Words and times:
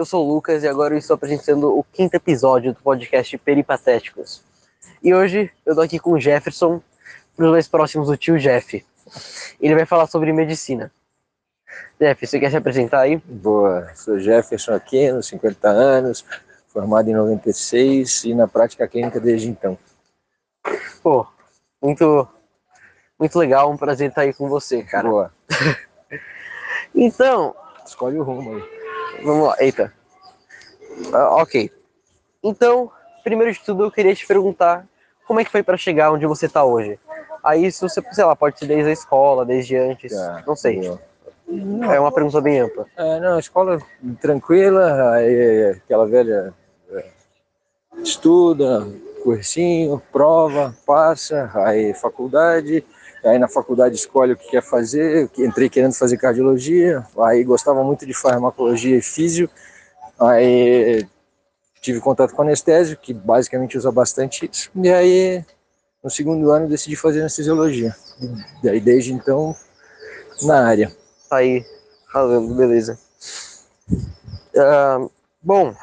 eu 0.00 0.06
sou 0.06 0.26
o 0.26 0.34
Lucas 0.34 0.62
e 0.64 0.66
agora 0.66 0.94
eu 0.94 0.98
estou 0.98 1.12
apresentando 1.12 1.78
o 1.78 1.84
quinto 1.84 2.14
episódio 2.14 2.72
do 2.72 2.80
podcast 2.80 3.36
Peripatéticos. 3.36 4.42
E 5.02 5.12
hoje 5.12 5.52
eu 5.66 5.74
tô 5.74 5.82
aqui 5.82 5.98
com 5.98 6.12
o 6.12 6.18
Jefferson, 6.18 6.80
para 7.36 7.44
os 7.44 7.52
mais 7.52 7.68
próximos 7.68 8.08
do 8.08 8.16
tio 8.16 8.38
Jeff. 8.38 8.82
Ele 9.60 9.74
vai 9.74 9.84
falar 9.84 10.06
sobre 10.06 10.32
medicina. 10.32 10.90
Jeff, 12.00 12.26
você 12.26 12.40
quer 12.40 12.50
se 12.50 12.56
apresentar 12.56 13.00
aí? 13.00 13.18
Boa, 13.18 13.94
sou 13.94 14.18
Jefferson 14.18 14.72
Aquino, 14.72 15.22
50 15.22 15.68
anos, 15.68 16.24
formado 16.68 17.10
em 17.10 17.14
96 17.14 18.24
e 18.24 18.34
na 18.34 18.48
prática 18.48 18.88
clínica 18.88 19.20
desde 19.20 19.50
então. 19.50 19.76
Pô, 21.02 21.26
muito, 21.82 22.26
muito 23.20 23.38
legal, 23.38 23.70
um 23.70 23.76
prazer 23.76 24.08
estar 24.08 24.22
aí 24.22 24.32
com 24.32 24.48
você, 24.48 24.82
cara. 24.82 25.08
Boa. 25.08 25.32
então. 26.94 27.54
Escolhe 27.84 28.18
o 28.18 28.22
rumo 28.22 28.56
aí. 28.56 28.62
Vamos 29.22 29.48
lá, 29.48 29.56
eita. 29.60 29.92
Uh, 31.12 31.42
ok. 31.42 31.70
Então, 32.42 32.90
primeiro 33.22 33.52
de 33.52 33.60
tudo, 33.60 33.84
eu 33.84 33.90
queria 33.90 34.14
te 34.14 34.26
perguntar 34.26 34.86
como 35.26 35.38
é 35.38 35.44
que 35.44 35.50
foi 35.50 35.62
para 35.62 35.76
chegar 35.76 36.10
onde 36.10 36.26
você 36.26 36.46
está 36.46 36.64
hoje. 36.64 36.98
Aí, 37.44 37.70
se 37.70 37.82
você, 37.82 38.02
sei 38.10 38.24
lá, 38.24 38.34
pode 38.34 38.58
ser 38.58 38.66
desde 38.66 38.88
a 38.88 38.92
escola, 38.92 39.44
desde 39.44 39.76
antes, 39.76 40.12
tá, 40.12 40.42
não 40.46 40.56
sei. 40.56 40.80
Boa. 40.80 41.00
É 41.94 42.00
uma 42.00 42.12
pergunta 42.12 42.40
bem 42.40 42.60
ampla. 42.60 42.86
É, 42.96 43.20
não, 43.20 43.38
escola 43.38 43.78
tranquila, 44.20 45.12
aí 45.12 45.70
aquela 45.72 46.06
velha 46.06 46.54
é, 46.90 47.04
estuda, 48.02 48.86
cursinho, 49.22 50.00
prova, 50.12 50.74
passa, 50.86 51.50
aí 51.54 51.92
faculdade, 51.92 52.84
aí 53.24 53.38
na 53.38 53.48
faculdade 53.48 53.94
escolhe 53.94 54.32
o 54.32 54.36
que 54.36 54.50
quer 54.50 54.62
fazer, 54.62 55.30
entrei 55.38 55.68
querendo 55.68 55.94
fazer 55.94 56.16
cardiologia, 56.16 57.04
aí 57.18 57.44
gostava 57.44 57.82
muito 57.82 58.06
de 58.06 58.14
farmacologia 58.14 58.96
e 58.96 59.02
físio, 59.02 59.48
aí 60.18 61.06
tive 61.80 62.00
contato 62.00 62.34
com 62.34 62.42
anestésio, 62.42 62.96
que 62.96 63.12
basicamente 63.12 63.76
usa 63.76 63.90
bastante 63.90 64.48
isso, 64.50 64.70
e 64.74 64.90
aí 64.90 65.44
no 66.02 66.10
segundo 66.10 66.50
ano 66.50 66.68
decidi 66.68 66.96
fazer 66.96 67.20
anestesiologia, 67.20 67.94
e 68.62 68.68
aí 68.68 68.80
desde 68.80 69.12
então 69.12 69.54
na 70.42 70.66
área 70.66 70.90
aí 71.30 71.64
falando, 72.12 72.54
beleza. 72.54 72.98
Uh, 74.54 75.10
bom, 75.40 75.70
o 75.70 75.76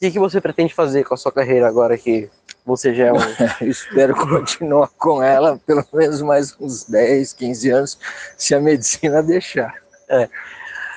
que, 0.00 0.10
que 0.10 0.18
você 0.18 0.40
pretende 0.40 0.74
fazer 0.74 1.04
com 1.04 1.14
a 1.14 1.16
sua 1.16 1.30
carreira 1.30 1.68
agora 1.68 1.96
que 1.96 2.28
você 2.64 2.94
já 2.94 3.06
é 3.06 3.12
um... 3.12 3.16
Espero 3.66 4.14
continuar 4.14 4.88
com 4.98 5.22
ela 5.22 5.58
pelo 5.66 5.84
menos 5.92 6.22
mais 6.22 6.56
uns 6.60 6.84
10, 6.84 7.32
15 7.32 7.70
anos, 7.70 7.98
se 8.36 8.54
a 8.54 8.60
medicina 8.60 9.22
deixar. 9.22 9.74
É. 10.08 10.28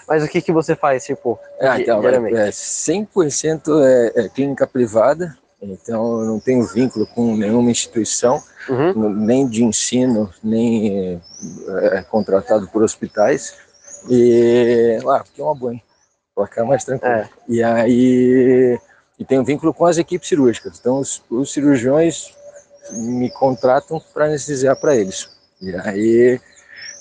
Mas 0.08 0.24
o 0.24 0.28
que, 0.28 0.42
que 0.42 0.52
você 0.52 0.76
faz, 0.76 1.06
tipo, 1.06 1.40
ah, 1.60 1.80
então? 1.80 2.08
É, 2.08 2.50
100% 2.50 3.84
é, 3.84 4.26
é 4.26 4.30
clínica 4.30 4.68
privada, 4.68 5.36
então 5.62 6.20
eu 6.22 6.26
não 6.26 6.40
tenho 6.40 6.64
vínculo 6.64 7.08
com 7.08 7.36
nenhuma 7.36 7.72
instituição, 7.72 8.42
uhum. 8.70 9.10
nem 9.10 9.48
de 9.48 9.64
ensino, 9.64 10.32
nem 10.44 11.22
é, 11.82 12.04
contratado 12.04 12.68
por 12.68 12.84
hospitais. 12.84 13.56
E 14.08 15.00
lá, 15.04 15.24
porque 15.24 15.42
é 15.42 15.44
uma 15.44 15.56
boa, 15.56 15.74
hein? 15.74 15.82
Pra 16.36 16.48
cá 16.48 16.62
é 16.62 16.66
mais 16.66 16.84
tranquilo. 16.84 17.14
É. 17.14 17.30
E 17.48 17.64
aí 17.64 18.80
e 19.20 19.26
tem 19.26 19.40
um 19.40 19.44
vínculo 19.44 19.74
com 19.74 19.86
as 19.86 19.98
equipes 19.98 20.28
cirúrgicas. 20.28 20.80
Então 20.80 21.00
os, 21.00 21.24
os 21.30 21.52
cirurgiões 21.52 22.34
me 22.92 23.30
contratam 23.30 24.02
para 24.14 24.26
anestesiar 24.26 24.76
para 24.76 24.96
eles. 24.96 25.30
E 25.62 25.74
aí 25.76 26.40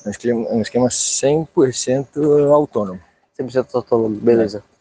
é 0.05 0.09
um 0.09 0.11
esquema, 0.11 0.49
um 0.51 0.61
esquema 0.61 0.89
100% 0.89 2.53
autônomo. 2.53 3.01
100% 3.39 3.67
autônomo, 3.75 4.17
beleza. 4.17 4.59
É. 4.59 4.75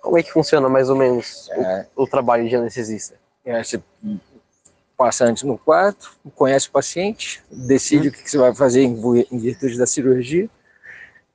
Como 0.00 0.18
é 0.18 0.22
que 0.22 0.32
funciona 0.32 0.68
mais 0.68 0.90
ou 0.90 0.96
menos 0.96 1.48
é. 1.50 1.86
o, 1.96 2.02
o, 2.02 2.06
trabalho 2.06 2.46
de 2.48 2.54
anestesista? 2.54 3.14
É, 3.44 3.62
você 3.62 3.82
passa 4.96 5.24
antes 5.24 5.42
no 5.42 5.56
quarto, 5.56 6.14
conhece 6.34 6.68
o 6.68 6.72
paciente, 6.72 7.42
decide 7.50 8.08
hum. 8.08 8.10
o 8.10 8.12
que 8.12 8.30
você 8.30 8.38
vai 8.38 8.54
fazer 8.54 8.82
em, 8.82 8.94
em 9.30 9.38
virtude 9.38 9.78
da 9.78 9.86
cirurgia, 9.86 10.48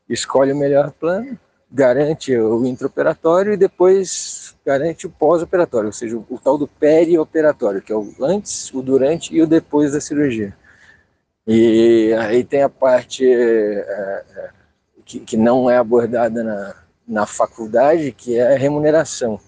escolhe 0.07 0.51
o 0.51 0.55
melhor 0.55 0.91
plano, 0.91 1.38
garante 1.72 2.35
o 2.35 2.66
intraoperatório 2.66 3.53
e 3.53 3.57
depois 3.57 4.56
garante 4.66 5.06
o 5.06 5.09
pós-operatório, 5.09 5.88
ou 5.88 5.94
seja, 5.94 6.18
o, 6.18 6.25
o 6.30 6.40
tal 6.40 6.57
do 6.57 6.68
perioperatório, 6.68 7.81
que 7.81 7.91
é 7.91 7.96
o 7.96 8.13
antes, 8.22 8.74
o 8.74 8.81
durante 8.81 9.34
e 9.34 9.41
o 9.41 9.47
depois 9.47 9.91
da 9.91 10.02
cirurgia. 10.02 10.56
E 11.46 12.13
aí 12.19 12.44
tem 12.44 12.62
a 12.62 12.69
parte 12.69 13.25
é, 13.25 13.34
é, 13.35 14.50
que, 15.06 15.19
que, 15.19 15.38
não 15.38 15.69
é 15.69 15.78
abordada 15.78 16.44
na, 16.44 16.75
na 17.07 17.25
faculdade, 17.25 18.12
que 18.12 18.38
é 18.38 18.53
a 18.53 18.57
remuneração. 18.57 19.40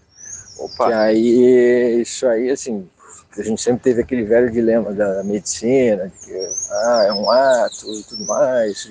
Opa. 0.57 0.87
Que 0.87 0.93
aí, 0.93 2.01
isso 2.01 2.25
aí, 2.27 2.49
assim, 2.49 2.89
a 3.37 3.43
gente 3.43 3.61
sempre 3.61 3.83
teve 3.83 4.01
aquele 4.01 4.23
velho 4.23 4.51
dilema 4.51 4.91
da 4.91 5.23
medicina, 5.23 6.07
de 6.07 6.25
que 6.25 6.49
ah, 6.71 7.05
é 7.07 7.13
um 7.13 7.29
ato 7.29 7.93
e 7.93 8.03
tudo 8.03 8.25
mais. 8.25 8.89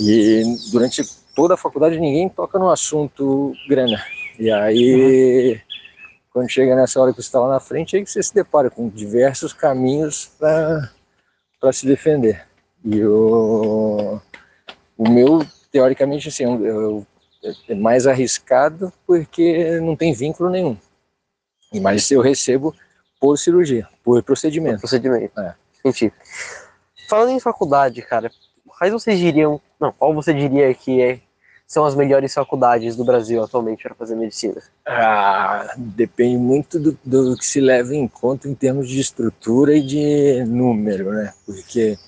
E, 0.00 0.40
e 0.40 0.70
durante 0.72 1.02
toda 1.34 1.54
a 1.54 1.56
faculdade 1.56 1.98
ninguém 1.98 2.28
toca 2.28 2.58
no 2.58 2.70
assunto 2.70 3.52
grana. 3.68 4.02
E 4.38 4.50
aí, 4.50 5.52
uhum. 5.52 5.60
quando 6.32 6.50
chega 6.50 6.74
nessa 6.74 7.00
hora 7.00 7.12
que 7.12 7.20
você 7.20 7.28
está 7.28 7.40
lá 7.40 7.48
na 7.48 7.60
frente, 7.60 7.96
aí 7.96 8.04
que 8.04 8.10
você 8.10 8.22
se 8.22 8.34
depara 8.34 8.70
com 8.70 8.88
diversos 8.88 9.52
caminhos 9.52 10.30
para 10.38 11.72
se 11.72 11.86
defender. 11.86 12.46
E 12.84 13.04
o, 13.04 14.20
o 14.96 15.10
meu, 15.10 15.44
teoricamente, 15.70 16.28
assim, 16.28 16.44
eu, 16.44 17.06
é 17.68 17.74
mais 17.74 18.06
arriscado 18.06 18.92
porque 19.06 19.80
não 19.80 19.96
tem 19.96 20.12
vínculo 20.12 20.50
nenhum. 20.50 20.76
E 21.72 21.80
mais 21.80 22.10
eu 22.10 22.20
recebo 22.20 22.74
por 23.20 23.38
cirurgia, 23.38 23.88
por 24.02 24.22
procedimento. 24.22 24.76
Por 24.76 24.88
procedimento. 24.88 25.38
É. 25.40 25.54
Entendi. 25.84 26.12
Falando 27.08 27.30
em 27.30 27.40
faculdade, 27.40 28.00
cara, 28.02 28.30
quais 28.80 28.94
vocês 28.94 29.18
diriam, 29.18 29.60
não, 29.78 29.92
qual 29.92 30.14
você 30.14 30.32
diria 30.32 30.72
que 30.72 31.02
é, 31.02 31.20
são 31.66 31.84
as 31.84 31.94
melhores 31.94 32.32
faculdades 32.32 32.96
do 32.96 33.04
Brasil 33.04 33.44
atualmente 33.44 33.82
para 33.82 33.94
fazer 33.94 34.16
medicina? 34.16 34.62
Ah, 34.86 35.74
depende 35.76 36.38
muito 36.38 36.80
do, 36.80 36.98
do, 37.04 37.36
que 37.36 37.44
se 37.44 37.60
leva 37.60 37.94
em 37.94 38.08
conta 38.08 38.48
em 38.48 38.54
termos 38.54 38.88
de 38.88 38.98
estrutura 38.98 39.76
e 39.76 39.82
de 39.82 40.44
número, 40.46 41.12
né? 41.12 41.30
Porque 41.44 41.98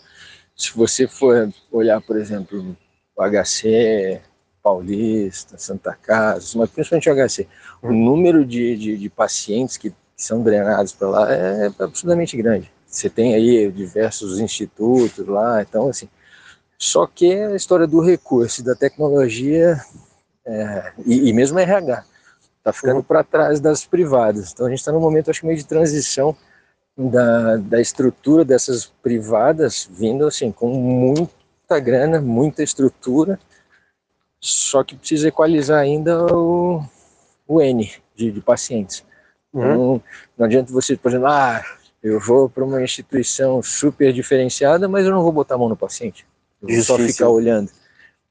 se 0.56 0.74
você 0.74 1.06
for 1.06 1.52
olhar, 1.70 2.00
por 2.00 2.16
exemplo, 2.16 2.74
o 3.14 3.22
HC, 3.22 4.22
Paulista, 4.62 5.58
Santa 5.58 5.94
Casa, 5.94 6.56
mas 6.56 6.70
principalmente 6.70 7.10
o 7.10 7.14
HC, 7.14 7.46
o 7.82 7.92
número 7.92 8.46
de, 8.46 8.78
de, 8.78 8.96
de 8.96 9.10
pacientes 9.10 9.76
que 9.76 9.92
são 10.16 10.42
drenados 10.42 10.92
para 10.94 11.08
lá 11.08 11.32
é 11.34 11.70
absurdamente 11.78 12.34
grande. 12.34 12.72
Você 12.86 13.10
tem 13.10 13.34
aí 13.34 13.70
diversos 13.70 14.40
institutos 14.40 15.26
lá, 15.26 15.60
então 15.60 15.90
assim, 15.90 16.08
só 16.82 17.06
que 17.06 17.32
a 17.32 17.54
história 17.54 17.86
do 17.86 18.00
recurso 18.00 18.60
da 18.60 18.74
tecnologia, 18.74 19.80
é, 20.44 20.92
e, 21.06 21.28
e, 21.28 21.32
mesmo 21.32 21.56
RH, 21.56 22.04
está 22.58 22.72
ficando 22.72 22.96
uhum. 22.96 23.02
para 23.04 23.22
trás 23.22 23.60
das 23.60 23.86
privadas. 23.86 24.50
Então 24.50 24.66
a 24.66 24.68
gente 24.68 24.80
está 24.80 24.90
num 24.90 24.98
momento, 24.98 25.30
acho 25.30 25.42
que 25.42 25.46
meio 25.46 25.56
de 25.56 25.64
transição 25.64 26.36
da, 26.98 27.56
da 27.58 27.80
estrutura 27.80 28.44
dessas 28.44 28.86
privadas, 29.00 29.88
vindo 29.92 30.26
assim, 30.26 30.50
com 30.50 30.70
muita 30.70 31.78
grana, 31.78 32.20
muita 32.20 32.64
estrutura, 32.64 33.38
só 34.40 34.82
que 34.82 34.96
precisa 34.96 35.28
equalizar 35.28 35.78
ainda 35.78 36.34
o, 36.34 36.84
o 37.46 37.62
N 37.62 37.92
de, 38.16 38.32
de 38.32 38.40
pacientes. 38.40 39.04
Uhum. 39.52 39.62
Então, 39.62 40.02
não 40.36 40.46
adianta 40.46 40.72
você, 40.72 40.96
por 40.96 41.10
exemplo, 41.10 41.28
ah, 41.28 41.64
eu 42.02 42.18
vou 42.18 42.50
para 42.50 42.64
uma 42.64 42.82
instituição 42.82 43.62
super 43.62 44.12
diferenciada, 44.12 44.88
mas 44.88 45.06
eu 45.06 45.12
não 45.12 45.22
vou 45.22 45.30
botar 45.30 45.54
a 45.54 45.58
mão 45.58 45.68
no 45.68 45.76
paciente 45.76 46.26
só 46.82 46.98
ficar 46.98 47.28
olhando. 47.28 47.70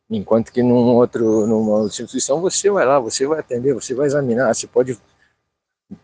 Enquanto 0.10 0.52
que 0.52 0.62
num 0.62 0.96
outro, 0.96 1.48
numa 1.48 1.86
instituição 1.86 2.42
você 2.42 2.70
vai 2.70 2.86
lá, 2.86 3.00
você 3.00 3.26
vai 3.26 3.40
atender, 3.40 3.74
você 3.74 3.94
vai 3.94 4.08
examinar, 4.08 4.54
você 4.54 4.68
pode 4.68 4.98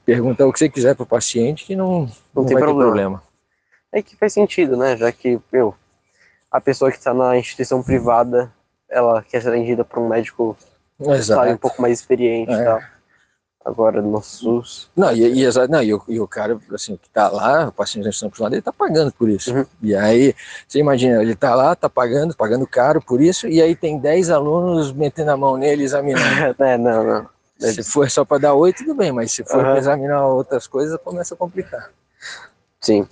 perguntar 0.05 0.45
o 0.45 0.53
que 0.53 0.59
você 0.59 0.69
quiser 0.69 0.95
para 0.95 1.03
o 1.03 1.07
paciente 1.07 1.65
que 1.65 1.75
não, 1.75 2.01
não, 2.01 2.11
não 2.35 2.45
tem 2.45 2.57
problema. 2.57 2.83
problema. 2.83 3.23
É 3.91 4.01
que 4.01 4.15
faz 4.15 4.33
sentido, 4.33 4.77
né? 4.77 4.95
Já 4.95 5.11
que, 5.11 5.39
meu, 5.51 5.75
a 6.51 6.61
pessoa 6.61 6.91
que 6.91 6.97
está 6.97 7.13
na 7.13 7.37
instituição 7.37 7.83
privada, 7.83 8.53
ela 8.89 9.23
quer 9.23 9.41
ser 9.41 9.49
atendida 9.49 9.83
por 9.83 9.99
um 9.99 10.07
médico 10.07 10.57
sabe, 11.21 11.51
um 11.51 11.57
pouco 11.57 11.81
mais 11.81 11.99
experiente 11.99 12.51
é. 12.51 12.61
e 12.61 12.63
tal 12.63 12.96
agora 13.67 14.01
no 14.01 14.21
SUS. 14.21 14.89
Não, 14.95 15.11
e, 15.11 15.43
e, 15.43 15.67
não, 15.69 15.83
e, 15.83 15.93
o, 15.93 16.01
e 16.07 16.19
o 16.19 16.27
cara 16.27 16.57
assim, 16.73 16.95
que 16.95 17.07
está 17.07 17.29
lá, 17.29 17.67
o 17.67 17.71
paciente 17.71 18.07
instituição 18.07 18.29
privada, 18.29 18.55
ele 18.55 18.59
está 18.59 18.71
pagando 18.71 19.11
por 19.11 19.29
isso. 19.29 19.53
Uhum. 19.53 19.65
E 19.81 19.93
aí, 19.93 20.33
você 20.65 20.79
imagina, 20.79 21.21
ele 21.21 21.33
está 21.33 21.53
lá, 21.53 21.73
está 21.73 21.89
pagando, 21.89 22.35
pagando 22.35 22.65
caro 22.65 23.01
por 23.01 23.21
isso, 23.21 23.47
e 23.47 23.61
aí 23.61 23.75
tem 23.75 23.99
10 23.99 24.29
alunos 24.29 24.93
metendo 24.93 25.31
a 25.31 25.37
mão 25.37 25.57
nele 25.57 25.83
examinando. 25.83 26.55
é, 26.63 26.77
não, 26.77 27.03
não. 27.03 27.29
Se 27.59 27.83
for 27.83 28.09
só 28.09 28.23
para 28.23 28.37
dar 28.37 28.53
oi, 28.53 28.71
tudo 28.71 28.95
bem, 28.95 29.11
mas 29.11 29.31
se 29.31 29.43
for 29.43 29.57
uhum. 29.57 29.63
para 29.63 29.77
examinar 29.77 30.25
outras 30.25 30.65
coisas, 30.65 30.97
começa 31.03 31.33
a 31.33 31.37
complicar. 31.37 31.91
Sim. 32.79 33.07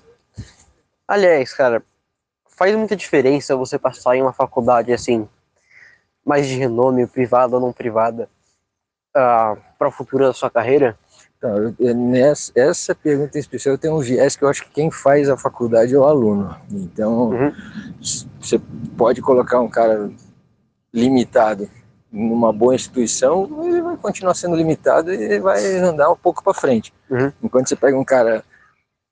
Aliás, 1.08 1.54
cara, 1.54 1.84
faz 2.48 2.76
muita 2.76 2.96
diferença 2.96 3.56
você 3.56 3.78
passar 3.78 4.16
em 4.16 4.22
uma 4.22 4.34
faculdade 4.34 4.94
assim, 4.94 5.28
mais 6.24 6.48
de 6.48 6.56
renome, 6.56 7.06
privada 7.06 7.56
ou 7.56 7.62
não 7.62 7.74
privada, 7.74 8.30
uh, 9.16 9.58
para 9.78 9.88
o 9.88 9.92
futuro 9.92 10.26
da 10.26 10.34
sua 10.34 10.50
carreira? 10.50 10.98
Então, 11.38 11.76
eu, 11.80 11.96
nessa, 11.96 12.52
essa 12.56 12.96
pergunta 12.96 13.38
em 13.38 13.42
especial 13.42 13.78
tem 13.78 13.92
um 13.92 14.00
viés 14.00 14.36
que 14.36 14.44
eu 14.44 14.50
acho 14.50 14.64
que 14.64 14.72
quem 14.72 14.90
faz 14.90 15.30
a 15.30 15.38
faculdade 15.38 15.94
é 15.94 15.98
o 15.98 16.06
aluno. 16.06 16.56
Então, 16.72 17.30
uhum. 17.30 17.54
você 18.40 18.60
pode 18.98 19.22
colocar 19.22 19.60
um 19.60 19.70
cara 19.70 20.10
limitado 20.94 21.70
numa 22.12 22.54
boa 22.54 22.74
instituição, 22.74 23.50
ele 23.66 23.82
vai 23.82 23.98
continuar 23.98 24.34
sendo 24.34 24.56
limitado 24.56 25.14
e 25.14 25.38
vai 25.40 25.78
andar 25.80 26.10
um 26.10 26.16
pouco 26.16 26.42
para 26.42 26.54
frente. 26.54 26.94
Uhum. 27.10 27.32
Enquanto 27.44 27.68
você 27.68 27.76
pega 27.76 27.98
um 27.98 28.06
cara 28.06 28.42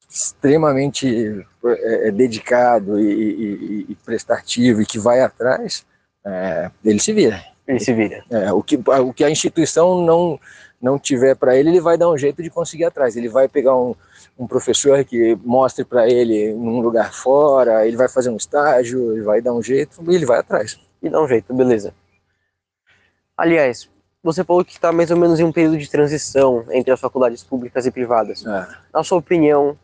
extremamente 0.09 1.45
é, 1.65 2.07
é, 2.07 2.11
dedicado 2.11 2.99
e, 2.99 3.11
e, 3.11 3.85
e, 3.89 3.95
prestativo 4.05 4.81
e 4.81 4.85
que 4.85 4.97
vai 4.97 5.21
atrás, 5.21 5.85
é, 6.25 6.71
ele 6.85 6.99
se 6.99 7.11
vira. 7.11 7.43
Ele 7.67 7.79
se 7.79 7.93
vira. 7.93 8.23
É, 8.29 8.51
o, 8.51 8.61
que, 8.61 8.77
o 8.77 9.13
que 9.13 9.23
a 9.23 9.29
instituição 9.29 10.01
não, 10.01 10.39
não 10.81 10.99
tiver 10.99 11.35
para 11.35 11.55
ele, 11.55 11.69
ele 11.69 11.81
vai 11.81 11.97
dar 11.97 12.09
um 12.09 12.17
jeito 12.17 12.43
de 12.43 12.49
conseguir 12.49 12.85
atrás. 12.85 13.15
Ele 13.15 13.29
vai 13.29 13.47
pegar 13.47 13.75
um, 13.75 13.95
um 14.37 14.45
professor 14.45 15.03
que 15.05 15.37
mostre 15.43 15.85
para 15.85 16.09
ele 16.09 16.53
num 16.53 16.81
lugar 16.81 17.13
fora, 17.13 17.87
ele 17.87 17.95
vai 17.95 18.09
fazer 18.09 18.29
um 18.29 18.37
estágio, 18.37 19.13
ele 19.13 19.21
vai 19.21 19.41
dar 19.41 19.53
um 19.53 19.61
jeito 19.61 20.03
e 20.07 20.15
ele 20.15 20.25
vai 20.25 20.39
atrás. 20.39 20.79
E 21.01 21.09
dá 21.09 21.21
um 21.21 21.27
jeito, 21.27 21.53
beleza. 21.53 21.93
Aliás, 23.37 23.89
você 24.21 24.43
falou 24.43 24.63
que 24.63 24.73
está 24.73 24.91
mais 24.91 25.11
ou 25.11 25.17
menos 25.17 25.39
em 25.39 25.43
um 25.43 25.51
período 25.51 25.77
de 25.77 25.89
transição 25.89 26.65
entre 26.71 26.91
as 26.91 26.99
faculdades 26.99 27.43
públicas 27.43 27.85
e 27.85 27.91
privadas. 27.91 28.45
É. 28.45 28.67
Na 28.93 29.03
sua 29.03 29.17
opinião, 29.17 29.77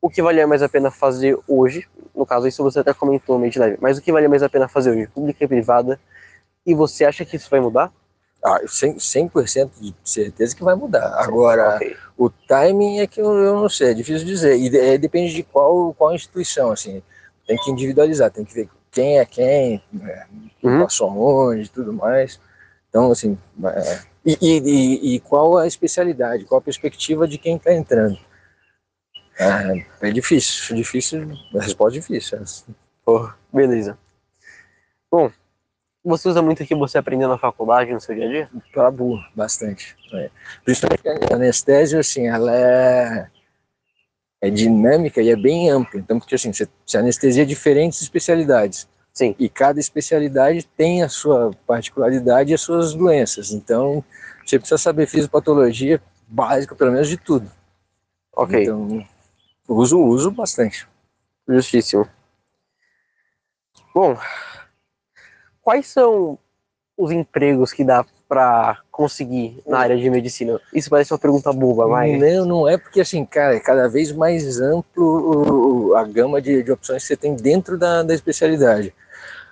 o 0.00 0.10
que 0.10 0.20
valia 0.20 0.46
mais 0.46 0.62
a 0.62 0.68
pena 0.68 0.90
fazer 0.90 1.38
hoje, 1.46 1.86
no 2.14 2.26
caso 2.26 2.46
isso 2.46 2.62
você 2.62 2.80
até 2.80 2.92
comentou 2.92 3.38
meio 3.38 3.52
de 3.52 3.58
leve, 3.58 3.78
mas 3.80 3.96
o 3.96 4.02
que 4.02 4.12
valia 4.12 4.28
mais 4.28 4.42
a 4.42 4.48
pena 4.48 4.68
fazer 4.68 4.90
hoje, 4.90 5.06
pública 5.06 5.44
e 5.44 5.48
privada, 5.48 5.98
e 6.66 6.74
você 6.74 7.04
acha 7.04 7.24
que 7.24 7.36
isso 7.36 7.50
vai 7.50 7.60
mudar? 7.60 7.92
Ah, 8.42 8.60
100%, 8.62 9.00
100 9.00 9.70
de 9.80 9.94
certeza 10.04 10.54
que 10.54 10.62
vai 10.62 10.74
mudar. 10.74 11.14
Agora, 11.18 11.76
okay. 11.76 11.96
o 12.16 12.28
timing 12.28 12.98
é 12.98 13.06
que 13.06 13.20
eu, 13.20 13.32
eu, 13.38 13.54
não 13.54 13.68
sei, 13.70 13.92
é 13.92 13.94
difícil 13.94 14.26
dizer. 14.26 14.58
E 14.58 14.76
é, 14.76 14.98
depende 14.98 15.32
de 15.32 15.42
qual, 15.42 15.94
qual 15.94 16.14
instituição, 16.14 16.70
assim. 16.70 17.02
Tem 17.46 17.56
que 17.56 17.70
individualizar, 17.70 18.30
tem 18.30 18.44
que 18.44 18.54
ver 18.54 18.68
quem 18.90 19.18
é 19.18 19.24
quem, 19.24 19.82
é, 20.06 20.26
uhum. 20.62 20.82
passou 20.82 21.10
onde 21.10 21.70
tudo 21.70 21.92
mais. 21.92 22.38
Então, 22.88 23.10
assim, 23.10 23.36
é, 23.64 24.00
e, 24.24 24.38
e, 24.40 25.14
e, 25.14 25.20
qual 25.20 25.56
a 25.56 25.66
especialidade, 25.66 26.44
qual 26.44 26.58
a 26.58 26.62
perspectiva 26.62 27.26
de 27.26 27.38
quem 27.38 27.56
está 27.56 27.72
entrando. 27.72 28.18
É, 29.38 30.08
é, 30.08 30.12
difícil, 30.12 30.76
difícil, 30.76 31.28
resposta 31.52 31.98
é 31.98 32.00
difícil. 32.00 32.38
Oh, 33.04 33.28
beleza. 33.52 33.98
Bom, 35.10 35.30
você 36.04 36.28
usa 36.28 36.42
muito 36.42 36.62
o 36.62 36.66
que 36.66 36.74
você 36.74 36.98
aprendeu 36.98 37.28
na 37.28 37.38
faculdade, 37.38 37.92
no 37.92 38.00
seu 38.00 38.14
dia 38.14 38.26
a 38.26 38.28
dia? 38.28 38.50
Tabu, 38.74 39.18
bastante. 39.34 39.96
É. 40.12 40.30
Principalmente 40.64 41.02
a 41.08 41.34
anestésio, 41.34 41.98
assim, 41.98 42.26
ela 42.26 42.54
é, 42.54 43.26
é 44.42 44.50
dinâmica 44.50 45.22
e 45.22 45.30
é 45.30 45.36
bem 45.36 45.70
ampla. 45.70 45.98
Então, 45.98 46.18
porque 46.18 46.34
assim, 46.34 46.52
você, 46.52 46.68
você 46.84 46.98
anestesia 46.98 47.46
diferentes 47.46 48.02
especialidades. 48.02 48.86
Sim. 49.14 49.34
E 49.38 49.48
cada 49.48 49.80
especialidade 49.80 50.66
tem 50.76 51.02
a 51.02 51.08
sua 51.08 51.52
particularidade 51.66 52.50
e 52.50 52.54
as 52.54 52.60
suas 52.60 52.92
doenças. 52.94 53.52
Então, 53.52 54.04
você 54.44 54.58
precisa 54.58 54.76
saber 54.76 55.06
fisiopatologia 55.06 56.02
básica, 56.28 56.74
pelo 56.74 56.92
menos 56.92 57.08
de 57.08 57.16
tudo. 57.16 57.50
Ok. 58.36 58.62
Então, 58.62 59.06
uso, 59.68 59.98
uso 60.00 60.30
bastante. 60.30 60.86
Justíssimo. 61.48 62.06
Bom, 63.94 64.18
quais 65.64 65.86
são 65.88 66.38
os 66.96 67.10
empregos 67.10 67.72
que 67.72 67.82
dá 67.82 68.04
para 68.28 68.78
conseguir 68.92 69.60
na 69.66 69.78
área 69.78 69.96
de 69.96 70.08
medicina? 70.08 70.60
Isso 70.72 70.90
parece 70.90 71.12
uma 71.12 71.18
pergunta 71.18 71.52
boba, 71.52 71.88
mas... 71.88 72.20
Não, 72.20 72.44
não 72.44 72.68
é 72.68 72.76
porque, 72.76 73.00
assim, 73.00 73.24
cara, 73.24 73.56
é 73.56 73.60
cada 73.60 73.88
vez 73.88 74.12
mais 74.12 74.60
amplo 74.60 75.94
a 75.96 76.04
gama 76.04 76.40
de, 76.40 76.62
de 76.62 76.70
opções 76.70 77.02
que 77.02 77.08
você 77.08 77.16
tem 77.16 77.34
dentro 77.34 77.76
da, 77.76 78.02
da 78.02 78.14
especialidade. 78.14 78.94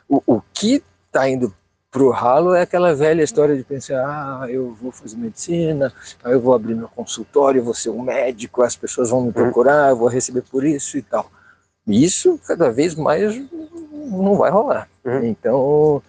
O, 0.09 0.23
o 0.27 0.43
que 0.53 0.83
está 1.07 1.29
indo 1.29 1.53
pro 1.91 2.11
ralo 2.11 2.55
é 2.55 2.63
aquela 2.63 2.95
velha 2.95 3.23
história 3.23 3.55
de 3.55 3.63
pensar, 3.63 4.03
ah, 4.07 4.47
eu 4.49 4.75
vou 4.81 4.91
fazer 4.91 5.17
medicina, 5.17 5.93
eu 6.25 6.41
vou 6.41 6.55
abrir 6.55 6.75
meu 6.75 6.89
consultório, 6.89 7.63
vou 7.63 7.75
ser 7.75 7.91
um 7.91 8.03
médico, 8.03 8.63
as 8.63 8.75
pessoas 8.75 9.11
vão 9.11 9.21
me 9.21 9.27
uhum. 9.27 9.33
procurar, 9.33 9.91
eu 9.91 9.97
vou 9.97 10.09
receber 10.09 10.43
por 10.43 10.65
isso 10.65 10.97
e 10.97 11.03
tal. 11.03 11.31
Isso 11.87 12.41
cada 12.47 12.71
vez 12.71 12.95
mais 12.95 13.43
não 14.21 14.37
vai 14.37 14.51
rolar. 14.51 14.89
Uhum. 15.05 15.25
Então, 15.25 16.03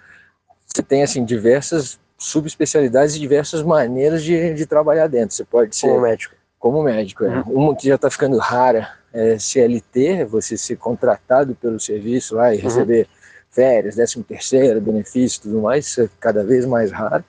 você 0.66 0.82
tem 0.82 1.04
assim 1.04 1.24
diversas 1.24 2.00
subespecialidades 2.18 3.16
e 3.16 3.20
diversas 3.20 3.62
maneiras 3.62 4.24
de, 4.24 4.54
de 4.54 4.66
trabalhar 4.66 5.08
dentro. 5.08 5.36
Você 5.36 5.44
pode 5.44 5.76
ser 5.76 5.88
como 5.88 6.02
médico. 6.02 6.36
Como 6.58 6.84
médico, 6.84 7.26
é. 7.26 7.40
Uhum. 7.40 7.44
Uma 7.48 7.76
que 7.76 7.88
já 7.88 7.96
está 7.96 8.10
ficando 8.10 8.38
rara 8.38 8.90
é 9.14 9.38
CLT, 9.38 10.26
você 10.26 10.58
ser 10.58 10.78
contratado 10.78 11.54
pelo 11.56 11.80
serviço 11.80 12.36
lá 12.36 12.54
e 12.54 12.58
uhum. 12.58 12.64
receber 12.64 13.08
férias, 13.52 13.96
décimo 13.96 14.24
terceiro, 14.24 14.82
benefício 14.82 15.44
tudo 15.44 15.62
mais, 15.62 15.86
isso 15.86 16.02
é 16.02 16.10
cada 16.20 16.44
vez 16.44 16.66
mais 16.66 16.92
raro. 16.92 17.24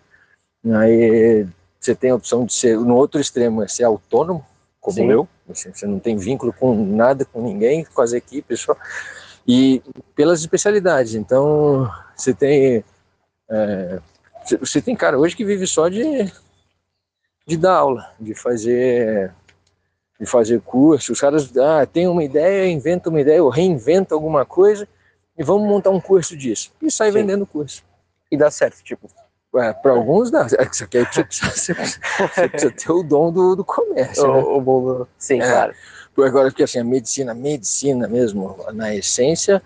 Aí 0.72 1.46
você 1.78 1.94
tem 1.94 2.10
a 2.10 2.14
opção 2.14 2.46
de 2.46 2.54
ser, 2.54 2.78
no 2.78 2.94
outro 2.94 3.20
extremo, 3.20 3.62
é 3.62 3.68
ser 3.68 3.84
autônomo, 3.84 4.44
como 4.80 4.96
Sim. 4.96 5.10
eu, 5.10 5.28
você 5.46 5.86
não 5.86 5.98
tem 5.98 6.16
vínculo 6.16 6.52
com 6.52 6.74
nada, 6.74 7.26
com 7.26 7.42
ninguém, 7.42 7.84
com 7.84 8.00
as 8.00 8.14
equipes 8.14 8.60
só, 8.60 8.74
e 9.46 9.82
pelas 10.14 10.40
especialidades, 10.40 11.14
então 11.14 11.90
você 12.16 12.32
tem, 12.32 12.84
é, 13.50 14.00
você 14.58 14.80
tem 14.80 14.96
cara 14.96 15.18
hoje 15.18 15.36
que 15.36 15.44
vive 15.44 15.66
só 15.66 15.88
de, 15.88 16.32
de 17.46 17.56
dar 17.56 17.76
aula, 17.76 18.12
de 18.18 18.34
fazer 18.34 19.32
de 20.18 20.26
fazer 20.26 20.60
curso, 20.60 21.12
os 21.12 21.20
caras 21.20 21.50
ah, 21.56 21.84
tem 21.84 22.06
uma 22.06 22.22
ideia, 22.22 22.70
inventa 22.70 23.10
uma 23.10 23.20
ideia, 23.20 23.42
ou 23.42 23.50
reinventa 23.50 24.14
alguma 24.14 24.44
coisa, 24.44 24.88
e 25.36 25.42
vamos 25.42 25.68
montar 25.68 25.90
um 25.90 26.00
curso 26.00 26.36
disso. 26.36 26.72
E 26.80 26.90
sai 26.90 27.08
Sim. 27.08 27.18
vendendo 27.18 27.46
curso. 27.46 27.82
E 28.30 28.36
dá 28.36 28.50
certo, 28.50 28.82
tipo. 28.82 29.10
É, 29.56 29.72
para 29.72 29.92
alguns 29.92 30.30
dá. 30.30 30.46
Isso 30.46 30.84
aqui 30.84 31.04
você 31.12 31.24
precisa, 31.24 31.50
você 31.52 32.48
precisa 32.48 32.72
ter 32.72 32.92
o 32.92 33.02
dom 33.02 33.32
do, 33.32 33.56
do 33.56 33.64
comércio. 33.64 34.24
O, 34.24 34.34
né? 34.34 34.42
o 34.42 34.60
bom 34.60 34.84
do... 34.84 35.08
Sim, 35.18 35.40
é, 35.40 35.50
claro. 35.50 35.74
Agora, 36.18 36.48
porque 36.48 36.62
assim, 36.62 36.78
a 36.78 36.84
medicina, 36.84 37.32
a 37.32 37.34
medicina 37.34 38.06
mesmo, 38.08 38.56
na 38.72 38.94
essência, 38.94 39.62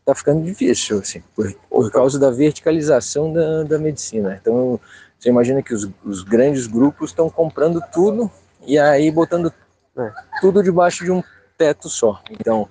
está 0.00 0.14
ficando 0.14 0.42
difícil, 0.44 0.98
assim, 0.98 1.22
por, 1.34 1.52
por 1.68 1.90
causa 1.90 2.18
da 2.18 2.30
verticalização 2.30 3.32
da, 3.32 3.64
da 3.64 3.78
medicina. 3.78 4.38
Então, 4.40 4.80
você 5.18 5.28
imagina 5.28 5.62
que 5.62 5.74
os, 5.74 5.88
os 6.04 6.22
grandes 6.22 6.66
grupos 6.66 7.10
estão 7.10 7.28
comprando 7.28 7.82
tudo 7.92 8.30
e 8.64 8.78
aí 8.78 9.10
botando 9.10 9.52
é. 9.98 10.12
tudo 10.40 10.62
debaixo 10.62 11.04
de 11.04 11.10
um 11.10 11.22
teto 11.58 11.88
só. 11.88 12.22
Então, 12.30 12.68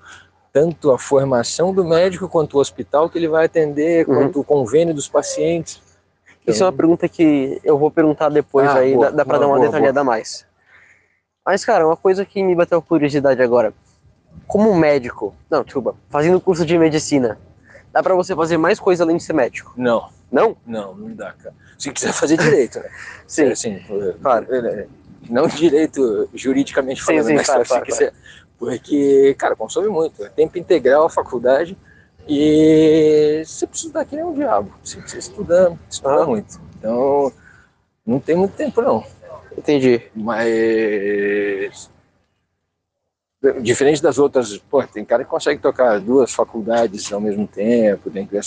tanto 0.51 0.91
a 0.91 0.97
formação 0.97 1.73
do 1.73 1.83
médico 1.83 2.27
quanto 2.27 2.57
o 2.57 2.59
hospital 2.59 3.09
que 3.09 3.17
ele 3.17 3.27
vai 3.27 3.45
atender, 3.45 4.07
uhum. 4.07 4.15
quanto 4.15 4.39
o 4.39 4.43
convênio 4.43 4.93
dos 4.93 5.07
pacientes. 5.07 5.81
Então... 6.41 6.53
Isso 6.53 6.63
é 6.63 6.65
uma 6.65 6.73
pergunta 6.73 7.07
que 7.07 7.59
eu 7.63 7.77
vou 7.77 7.91
perguntar 7.91 8.29
depois 8.29 8.67
ah, 8.69 8.79
aí, 8.79 8.95
boa, 8.95 9.11
dá, 9.11 9.17
dá 9.17 9.25
para 9.25 9.39
dar 9.39 9.47
uma 9.47 9.57
boa, 9.57 9.67
detalhada 9.67 10.03
boa. 10.03 10.15
mais. 10.15 10.46
Mas, 11.47 11.63
cara, 11.63 11.87
uma 11.87 11.95
coisa 11.95 12.25
que 12.25 12.43
me 12.43 12.53
bateu 12.53 12.81
curiosidade 12.81 13.41
agora. 13.41 13.73
Como 14.45 14.75
médico, 14.75 15.33
não, 15.49 15.63
desculpa, 15.63 15.95
fazendo 16.09 16.41
curso 16.41 16.65
de 16.65 16.77
medicina, 16.77 17.39
dá 17.93 18.03
para 18.03 18.13
você 18.15 18.35
fazer 18.35 18.57
mais 18.57 18.81
coisa 18.81 19.05
além 19.05 19.15
de 19.15 19.23
ser 19.23 19.31
médico? 19.31 19.73
Não. 19.77 20.09
Não? 20.29 20.57
Não, 20.65 20.93
não 20.93 21.15
dá, 21.15 21.31
cara. 21.31 21.55
Se 21.79 21.89
quiser 21.89 22.11
fazer 22.11 22.35
direito, 22.37 22.79
né? 22.79 22.89
sim. 23.25 23.43
É, 23.43 23.51
assim, 23.53 23.81
claro. 24.21 24.45
Não 25.29 25.47
direito 25.47 26.27
juridicamente 26.33 27.01
falando, 27.01 27.23
sim, 27.23 27.29
sim, 27.29 27.35
mas 27.35 27.45
claro, 27.45 27.63
se 27.63 27.69
claro, 27.69 27.85
quiser 27.85 28.13
porque, 28.59 29.33
cara, 29.37 29.55
consome 29.55 29.87
muito. 29.87 30.25
É 30.25 30.29
tempo 30.29 30.57
integral 30.57 31.05
a 31.05 31.09
faculdade 31.09 31.77
e 32.27 33.41
você 33.45 33.65
precisa 33.65 33.87
estudar 33.87 34.05
que 34.05 34.17
nem 34.17 34.25
um 34.25 34.33
diabo. 34.33 34.73
Você 34.83 34.97
precisa 34.97 35.19
estudar, 35.19 35.77
estudar 35.89 36.23
ah. 36.23 36.25
muito. 36.25 36.59
Então, 36.77 37.31
não 38.05 38.19
tem 38.19 38.35
muito 38.35 38.53
tempo, 38.53 38.81
não. 38.81 39.05
Entendi. 39.57 40.03
Mas. 40.15 41.89
Diferente 43.61 44.01
das 44.01 44.17
outras, 44.17 44.57
pô, 44.57 44.81
tem 44.83 45.05
cara 45.05 45.23
que 45.23 45.29
consegue 45.29 45.61
tocar 45.61 45.99
duas 45.99 46.33
faculdades 46.33 47.11
ao 47.13 47.21
mesmo 47.21 47.47
tempo, 47.47 48.09
tem 48.09 48.25
que 48.25 48.35
é, 48.35 48.41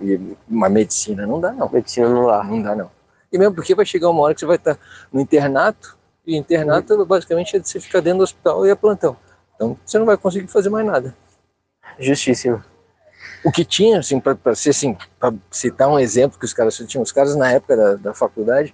e 0.00 0.36
uma 0.48 0.68
medicina 0.68 1.26
não 1.26 1.40
dá, 1.40 1.52
não. 1.52 1.68
Medicina 1.68 2.08
não 2.08 2.26
dá. 2.26 2.44
Não 2.44 2.62
dá, 2.62 2.76
não. 2.76 2.90
E 3.32 3.38
mesmo 3.38 3.54
porque 3.54 3.74
vai 3.74 3.84
chegar 3.84 4.08
uma 4.10 4.22
hora 4.22 4.34
que 4.34 4.40
você 4.40 4.46
vai 4.46 4.56
estar 4.56 4.78
no 5.12 5.20
internato, 5.20 5.98
e 6.24 6.36
internato 6.36 7.04
basicamente 7.04 7.56
é 7.56 7.62
você 7.62 7.80
ficar 7.80 8.00
dentro 8.00 8.18
do 8.18 8.24
hospital 8.24 8.64
e 8.64 8.70
é 8.70 8.74
plantão. 8.74 9.16
Então 9.56 9.76
você 9.84 9.98
não 9.98 10.06
vai 10.06 10.16
conseguir 10.16 10.46
fazer 10.46 10.70
mais 10.70 10.86
nada. 10.86 11.14
Justíssimo. 11.98 12.62
O 13.44 13.50
que 13.50 13.64
tinha, 13.64 13.98
assim, 13.98 14.20
para 14.20 14.54
ser 14.54 14.70
assim, 14.70 14.96
para 15.18 15.34
citar 15.50 15.88
um 15.88 15.98
exemplo 15.98 16.38
que 16.38 16.44
os 16.44 16.52
caras 16.54 16.76
tinham, 16.76 17.02
os 17.02 17.10
caras 17.10 17.34
na 17.34 17.50
época 17.50 17.76
da, 17.76 17.94
da 17.96 18.14
faculdade 18.14 18.72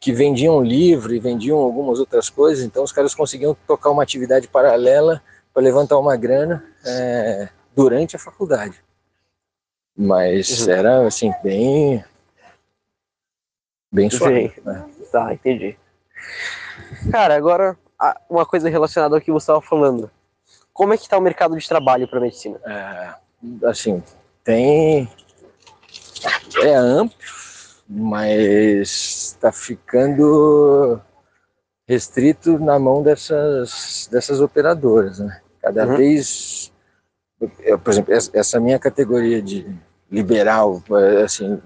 que 0.00 0.12
vendiam 0.12 0.62
livro 0.62 1.14
e 1.14 1.20
vendiam 1.20 1.58
algumas 1.58 2.00
outras 2.00 2.30
coisas, 2.30 2.64
então 2.64 2.82
os 2.82 2.90
caras 2.90 3.14
conseguiam 3.14 3.54
tocar 3.66 3.90
uma 3.90 4.02
atividade 4.02 4.48
paralela 4.48 5.22
para 5.52 5.62
levantar 5.62 5.98
uma 5.98 6.16
grana, 6.16 6.64
é, 6.86 7.50
durante 7.76 8.16
a 8.16 8.18
faculdade. 8.18 8.82
Mas 9.94 10.66
Uhum. 10.66 10.72
era, 10.72 11.06
assim, 11.06 11.30
bem... 11.42 12.02
Bem 13.92 14.08
suave. 14.08 14.54
né? 14.64 14.88
Tá, 15.12 15.34
entendi. 15.34 15.76
Cara, 17.10 17.34
agora 17.36 17.76
uma 18.28 18.46
coisa 18.46 18.70
relacionada 18.70 19.14
ao 19.16 19.20
que 19.20 19.30
você 19.32 19.44
estava 19.44 19.60
falando. 19.60 20.10
Como 20.72 20.94
é 20.94 20.96
que 20.96 21.08
tá 21.08 21.18
o 21.18 21.20
mercado 21.20 21.58
de 21.58 21.68
trabalho 21.68 22.08
para 22.08 22.20
medicina? 22.20 22.58
É, 22.64 23.66
assim, 23.66 24.02
tem. 24.44 25.10
É 26.62 26.74
amplo, 26.74 27.16
mas 27.92 28.88
está 29.34 29.50
ficando 29.50 31.00
restrito 31.88 32.56
na 32.60 32.78
mão 32.78 33.02
dessas, 33.02 34.08
dessas 34.12 34.40
operadoras, 34.40 35.18
né? 35.18 35.40
Cada 35.60 35.86
Uhum. 35.86 35.96
vez. 35.96 36.72
eu, 37.60 37.78
por 37.78 37.90
exemplo, 37.90 38.12
essa- 38.12 38.60
minha 38.60 38.78
categoria 38.78 39.40
de 39.40 39.66
liberal, 40.10 40.82
é, 40.90 41.22
assim, 41.22 41.58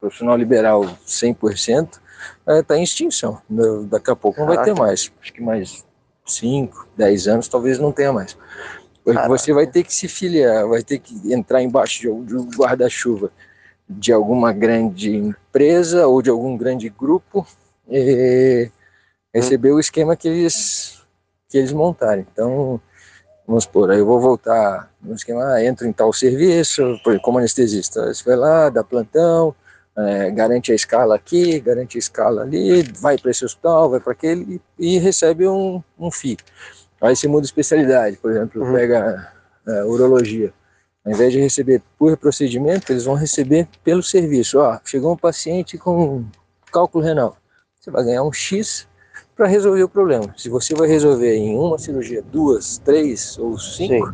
profissional 0.00 0.34
liberal 0.36 0.84
100%, 1.04 2.00
está 2.46 2.76
em 2.78 2.82
extinção. 2.82 3.38
Daqui 3.90 4.10
a 4.10 4.16
pouco 4.16 4.40
não 4.40 4.46
vai 4.46 4.56
ter 4.56 4.64
Caraca. 4.72 4.82
mais. 4.82 5.12
Acho 5.20 5.32
que 5.34 5.42
mais 5.42 5.84
5, 6.26 6.88
10 6.96 7.28
anos 7.28 7.46
talvez 7.46 7.78
não 7.78 7.92
tenha 7.92 8.10
mais. 8.12 8.36
Caraca. 9.04 9.28
você 9.28 9.52
vai 9.54 9.66
ter 9.66 9.84
que 9.84 9.94
se 9.94 10.06
filiar, 10.08 10.66
vai 10.66 10.82
ter 10.82 10.98
que 10.98 11.32
entrar 11.32 11.62
embaixo 11.62 12.00
de 12.24 12.34
um 12.36 12.48
guarda-chuva 12.50 13.30
de 13.88 14.12
alguma 14.12 14.52
grande 14.52 15.16
empresa 15.16 16.06
ou 16.06 16.20
de 16.20 16.28
algum 16.30 16.56
grande 16.56 16.88
grupo 16.88 17.46
e 17.88 18.70
receber 19.34 19.72
o 19.72 19.80
esquema 19.80 20.14
que 20.16 20.28
eles, 20.28 21.02
que 21.48 21.56
eles 21.58 21.72
montarem. 21.72 22.26
Então, 22.32 22.80
vamos 23.46 23.64
supor, 23.64 23.90
aí 23.90 23.98
eu 23.98 24.06
vou 24.06 24.20
voltar 24.20 24.90
no 25.00 25.14
esquema, 25.14 25.54
ah, 25.54 25.64
entro 25.64 25.86
em 25.86 25.92
tal 25.92 26.12
serviço, 26.12 27.00
como 27.22 27.38
anestesista, 27.38 28.12
você 28.12 28.22
vai 28.24 28.36
lá, 28.36 28.68
dá 28.68 28.84
plantão, 28.84 29.54
é, 29.96 30.30
garante 30.30 30.70
a 30.70 30.74
escala 30.74 31.16
aqui, 31.16 31.58
garante 31.58 31.96
a 31.96 32.00
escala 32.00 32.42
ali, 32.42 32.82
vai 33.00 33.16
para 33.18 33.30
esse 33.30 33.44
hospital, 33.44 33.90
vai 33.90 34.00
para 34.00 34.12
aquele 34.12 34.60
e, 34.78 34.96
e 34.96 34.98
recebe 34.98 35.48
um, 35.48 35.82
um 35.98 36.10
FII. 36.10 36.36
Aí 37.00 37.16
você 37.16 37.26
muda 37.26 37.42
de 37.42 37.48
especialidade, 37.48 38.16
por 38.16 38.30
exemplo, 38.30 38.62
Uhum. 38.62 38.72
pega 38.74 39.32
é, 39.66 39.84
urologia. 39.84 40.52
Ao 41.08 41.14
invés 41.14 41.32
de 41.32 41.40
receber 41.40 41.80
por 41.98 42.18
procedimento, 42.18 42.92
eles 42.92 43.06
vão 43.06 43.14
receber 43.14 43.66
pelo 43.82 44.02
serviço. 44.02 44.58
Ó, 44.58 44.78
chegou 44.84 45.14
um 45.14 45.16
paciente 45.16 45.78
com 45.78 46.22
cálculo 46.70 47.02
renal. 47.02 47.34
Você 47.80 47.90
vai 47.90 48.04
ganhar 48.04 48.22
um 48.22 48.30
X 48.30 48.86
para 49.34 49.46
resolver 49.46 49.82
o 49.82 49.88
problema. 49.88 50.34
Se 50.36 50.50
você 50.50 50.74
vai 50.74 50.86
resolver 50.86 51.34
em 51.34 51.56
uma 51.56 51.78
cirurgia, 51.78 52.22
duas, 52.30 52.76
três 52.76 53.38
ou 53.38 53.58
cinco, 53.58 54.12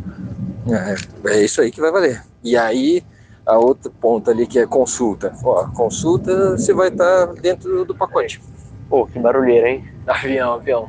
é, 1.25 1.33
é 1.33 1.45
isso 1.45 1.61
aí 1.61 1.73
que 1.73 1.81
vai 1.81 1.91
valer. 1.91 2.23
E 2.45 2.57
aí, 2.57 3.03
a 3.45 3.59
outra 3.59 3.91
ponta 4.01 4.31
ali 4.31 4.47
que 4.47 4.61
é 4.61 4.65
consulta. 4.65 5.35
Ó, 5.43 5.67
consulta, 5.71 6.53
você 6.53 6.73
vai 6.73 6.91
estar 6.91 7.27
dentro 7.35 7.85
do 7.85 7.93
pacote. 7.97 8.41
Pô, 8.89 9.05
que 9.05 9.19
barulheira, 9.19 9.69
hein? 9.69 9.85
Avião, 10.07 10.53
avião. 10.53 10.89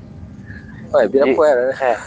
Ué, 0.96 1.06
Ibirapuera, 1.06 1.68
né? 1.68 1.98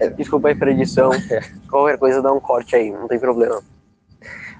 É. 0.00 0.08
Desculpa 0.10 0.48
aí 0.48 0.54
pra 0.54 0.70
edição. 0.70 1.10
Qualquer 1.70 1.98
coisa 1.98 2.20
dá 2.22 2.32
um 2.32 2.40
corte 2.40 2.74
aí, 2.76 2.90
não 2.90 3.06
tem 3.08 3.18
problema. 3.18 3.62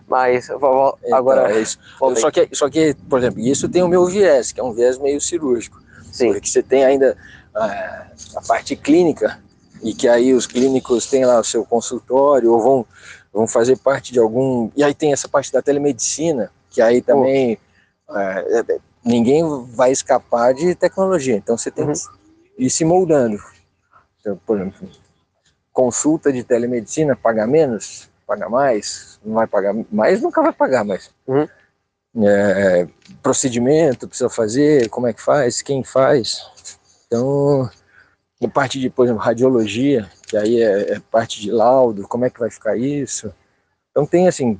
Mas 0.09 0.49
vo- 0.49 0.59
vo- 0.59 0.99
Então, 1.05 1.19
agora. 1.19 1.53
é 1.53 1.61
isso. 1.61 1.79
Só 2.17 2.31
que, 2.31 2.49
só 2.53 2.69
que, 2.69 2.95
por 3.09 3.19
exemplo, 3.21 3.41
isso 3.41 3.69
tem 3.69 3.83
o 3.83 3.89
meu 3.89 4.07
viés, 4.07 4.51
que 4.53 4.61
é 4.61 4.65
um 4.65 4.73
viés 4.73 4.99
meio 4.99 5.21
cirúrgico. 5.21 5.81
Sim. 6.11 6.33
Porque 6.33 6.49
você 6.49 6.63
tem 6.63 6.85
ainda 6.85 7.17
ah, 7.55 8.07
a 8.37 8.41
parte 8.43 8.75
clínica, 8.75 9.39
e 9.83 9.95
que 9.95 10.09
aí 10.09 10.35
os 10.35 10.47
clínicos 10.47 11.07
têm 11.07 11.25
lá 11.25 11.39
o 11.39 11.45
seu 11.45 11.65
consultório, 11.65 12.53
ou 12.53 12.61
vão, 12.61 12.87
vão 13.33 13.47
fazer 13.47 13.79
parte 13.79 14.13
de 14.13 14.19
algum. 14.19 14.71
E 14.77 14.83
aí 14.83 14.93
tem 14.95 15.13
essa 15.13 15.29
parte 15.29 15.53
da 15.53 15.63
telemedicina, 15.63 16.51
que 16.71 16.83
aí 16.83 17.01
também 17.01 17.57
é- 18.11 18.61
é- 18.69 18.79
ninguém 19.05 19.45
vai 19.73 19.93
escapar 19.93 20.53
de 20.53 20.75
tecnologia. 20.75 21.37
Então 21.37 21.57
você 21.57 21.71
tem 21.71 21.85
Uhum. 21.87 21.93
Ir 22.61 22.71
se 22.71 22.85
moldando. 22.85 23.39
Então, 24.21 24.39
por 24.47 24.59
exemplo, 24.59 24.89
consulta 25.73 26.33
de 26.33 26.45
telemedicina, 26.45 27.17
paga 27.17 27.47
menos, 27.47 28.09
paga 28.27 28.49
mais, 28.49 29.19
não 29.25 29.35
vai 29.35 29.47
pagar 29.47 29.75
mais, 29.91 30.21
nunca 30.21 30.43
vai 30.43 30.53
pagar 30.53 30.85
mais. 30.85 31.11
Uhum. 31.27 31.49
É, 32.23 32.89
procedimento 33.23 34.09
precisa 34.09 34.29
fazer, 34.29 34.89
como 34.89 35.07
é 35.07 35.13
que 35.13 35.23
faz, 35.23 35.63
quem 35.63 35.83
faz. 35.83 36.43
Então, 37.07 37.71
a 38.43 38.49
parte 38.49 38.79
de, 38.79 38.91
por 38.91 39.05
exemplo, 39.05 39.23
radiologia, 39.23 40.11
que 40.27 40.37
aí 40.37 40.63
é, 40.63 40.95
é 40.95 41.01
parte 41.11 41.41
de 41.41 41.51
laudo, 41.51 42.07
como 42.09 42.25
é 42.25 42.31
que 42.31 42.41
vai 42.41 42.51
ficar 42.51 42.77
isso. 42.77 43.33
Então 43.91 44.07
tem 44.07 44.29
assim, 44.29 44.59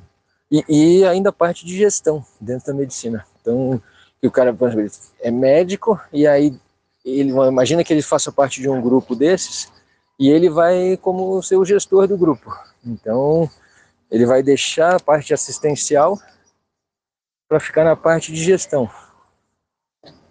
e, 0.51 0.63
e 0.67 1.05
ainda 1.05 1.29
a 1.29 1.33
parte 1.33 1.65
de 1.65 1.77
gestão 1.77 2.25
dentro 2.39 2.67
da 2.67 2.73
medicina. 2.73 3.25
Então, 3.39 3.81
que 4.19 4.27
o 4.27 4.31
cara, 4.31 4.53
por 4.53 4.69
exemplo, 4.69 4.91
é 5.19 5.31
médico 5.31 5.99
e 6.11 6.27
aí 6.27 6.59
ele 7.05 7.29
imagina 7.31 7.83
que 7.83 7.93
ele 7.93 8.01
faça 8.01 8.31
parte 8.31 8.61
de 8.61 8.69
um 8.69 8.81
grupo 8.81 9.15
desses 9.15 9.71
e 10.19 10.29
ele 10.29 10.49
vai 10.49 10.97
como 10.97 11.41
ser 11.41 11.57
o 11.57 11.65
gestor 11.65 12.07
do 12.07 12.17
grupo. 12.17 12.53
Então, 12.85 13.49
ele 14.09 14.25
vai 14.25 14.43
deixar 14.43 14.95
a 14.95 14.99
parte 14.99 15.33
assistencial 15.33 16.19
para 17.47 17.59
ficar 17.59 17.83
na 17.83 17.95
parte 17.95 18.31
de 18.31 18.43
gestão 18.43 18.89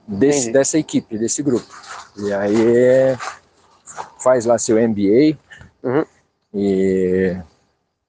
desse, 0.06 0.52
dessa 0.52 0.78
equipe, 0.78 1.18
desse 1.18 1.42
grupo. 1.42 1.66
E 2.16 2.32
aí 2.32 2.76
é, 2.76 3.18
faz 4.18 4.44
lá 4.44 4.58
seu 4.58 4.76
MBA 4.76 5.38
Uhum. 5.82 6.04
e, 6.52 7.36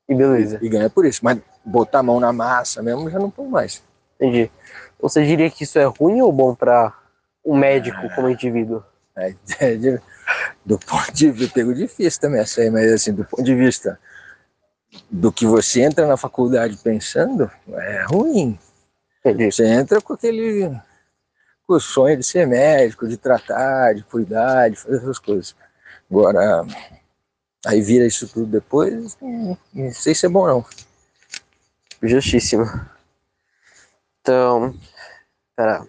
E 0.09 0.13
beleza, 0.15 0.59
e 0.61 0.67
ganha 0.67 0.89
por 0.89 1.05
isso. 1.05 1.21
Mas 1.23 1.39
botar 1.63 1.99
a 1.99 2.03
mão 2.03 2.19
na 2.19 2.33
massa 2.33 2.81
mesmo 2.83 3.09
já 3.09 3.17
não 3.17 3.29
põe 3.29 3.47
mais. 3.47 3.81
entendi. 4.15 4.51
Você 4.99 5.25
diria 5.25 5.49
que 5.49 5.63
isso 5.63 5.79
é 5.79 5.85
ruim 5.85 6.21
ou 6.21 6.31
bom 6.31 6.53
pra 6.53 6.93
um 7.45 7.57
médico 7.57 8.09
como 8.15 8.29
indivíduo? 8.29 8.83
É, 9.15 9.33
é 9.59 9.99
do 10.65 10.77
ponto 10.79 11.11
de 11.11 11.31
vista, 11.31 11.53
pego 11.53 11.73
difícil 11.73 12.21
também 12.21 12.41
essa 12.41 12.61
aí, 12.61 12.69
mas 12.69 12.91
assim, 12.91 13.13
do 13.13 13.25
ponto 13.25 13.43
de 13.43 13.55
vista 13.55 13.99
do 15.09 15.31
que 15.31 15.45
você 15.45 15.81
entra 15.81 16.05
na 16.05 16.17
faculdade 16.17 16.77
pensando, 16.77 17.49
é 17.69 18.03
ruim. 18.03 18.59
Entendi. 19.19 19.51
Você 19.51 19.65
entra 19.65 20.01
com 20.01 20.13
aquele 20.13 20.69
com 21.67 21.75
o 21.75 21.79
sonho 21.79 22.17
de 22.17 22.23
ser 22.23 22.45
médico, 22.47 23.07
de 23.07 23.17
tratar, 23.17 23.93
de 23.95 24.03
cuidar, 24.03 24.69
de 24.69 24.75
fazer 24.75 24.97
essas 24.97 25.19
coisas. 25.19 25.55
Agora, 26.09 26.65
aí 27.65 27.81
vira 27.81 28.05
isso 28.05 28.27
tudo 28.27 28.45
depois, 28.45 29.17
não, 29.21 29.57
sei 29.93 30.13
se 30.13 30.25
é 30.25 30.29
bom 30.29 30.45
não. 30.45 30.65
Justíssimo. 32.03 32.65
Então, 34.19 34.75
pera. 35.55 35.87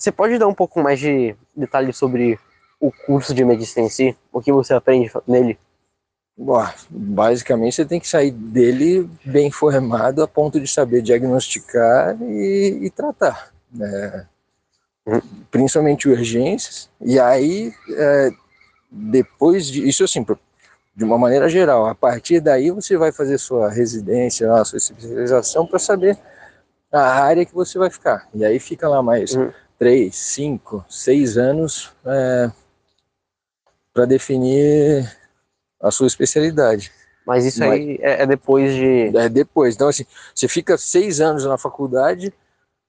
Você 0.00 0.10
pode 0.10 0.38
dar 0.38 0.48
um 0.48 0.54
pouco 0.54 0.80
mais 0.82 0.98
de 0.98 1.36
detalhes 1.54 1.94
sobre 1.98 2.38
o 2.80 2.90
curso 2.90 3.34
de 3.34 3.44
medicina 3.44 3.86
em 3.86 3.90
si? 3.90 4.16
O 4.32 4.40
que 4.40 4.50
você 4.50 4.72
aprende 4.72 5.12
nele? 5.28 5.58
Bom, 6.34 6.66
basicamente 6.88 7.76
você 7.76 7.84
tem 7.84 8.00
que 8.00 8.08
sair 8.08 8.30
dele 8.30 9.06
bem 9.22 9.48
informado 9.48 10.22
a 10.22 10.26
ponto 10.26 10.58
de 10.58 10.66
saber 10.66 11.02
diagnosticar 11.02 12.16
e, 12.22 12.78
e 12.80 12.88
tratar. 12.88 13.52
né? 13.70 14.26
Uhum. 15.04 15.20
Principalmente 15.50 16.08
urgências. 16.08 16.88
E 16.98 17.20
aí, 17.20 17.70
é, 17.94 18.30
depois 18.90 19.66
de 19.66 19.86
isso 19.86 20.02
assim, 20.02 20.24
de 20.96 21.04
uma 21.04 21.18
maneira 21.18 21.46
geral, 21.46 21.84
a 21.84 21.94
partir 21.94 22.40
daí 22.40 22.70
você 22.70 22.96
vai 22.96 23.12
fazer 23.12 23.36
sua 23.36 23.68
residência, 23.68 24.50
a 24.50 24.64
sua 24.64 24.78
especialização 24.78 25.66
para 25.66 25.78
saber 25.78 26.18
a 26.90 27.02
área 27.22 27.44
que 27.44 27.54
você 27.54 27.78
vai 27.78 27.90
ficar. 27.90 28.26
E 28.32 28.46
aí 28.46 28.58
fica 28.58 28.88
lá 28.88 29.02
mais 29.02 29.34
Uhum. 29.34 29.52
Três, 29.80 30.14
cinco, 30.14 30.84
seis 30.88 31.38
anos 31.38 31.90
para 33.92 34.04
definir 34.06 35.10
a 35.80 35.90
sua 35.90 36.06
especialidade. 36.06 36.92
Mas 37.26 37.44
isso 37.46 37.60
Mas- 37.60 37.72
aí 37.72 37.98
é, 38.02 38.22
é 38.22 38.26
depois 38.26 38.74
de. 38.74 39.16
É 39.16 39.28
depois. 39.28 39.74
Então, 39.74 39.88
assim, 39.88 40.04
você 40.34 40.46
fica 40.48 40.76
seis 40.76 41.20
anos 41.20 41.44
na 41.46 41.56
faculdade 41.58 42.32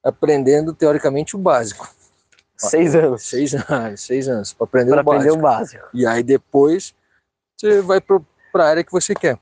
aprendendo, 0.04 0.74
teoricamente, 0.74 1.34
o 1.34 1.38
básico. 1.38 1.88
Seis 2.56 2.94
anos 2.94 3.22
Seis 3.22 3.54
anos, 3.54 4.00
seis 4.02 4.28
anos, 4.28 4.52
para 4.52 4.64
aprender 4.64 4.90
para 4.92 5.00
o 5.00 5.04
básico. 5.04 5.18
aprender 5.18 5.38
o 5.38 5.42
básico. 5.42 5.88
E 5.94 6.06
aí 6.06 6.22
depois 6.22 6.94
você 7.58 7.80
vai 7.80 8.00
para 8.00 8.20
a 8.54 8.68
área 8.68 8.84
que 8.84 8.92
você 8.92 9.14
quer. 9.14 9.38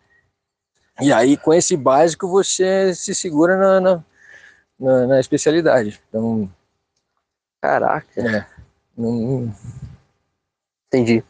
E 1.01 1.13
aí, 1.13 1.37
com 1.37 1.53
esse 1.53 1.77
básico, 1.77 2.29
você 2.29 2.95
se 2.95 3.15
segura 3.15 3.57
na, 3.57 3.81
na, 3.81 4.05
na- 4.79 5.07
na 5.07 5.21
especialidade. 5.21 6.01
Então, 6.09 6.51
Caraca, 7.61 8.07
é. 8.21 8.47
Entendi. 10.89 11.23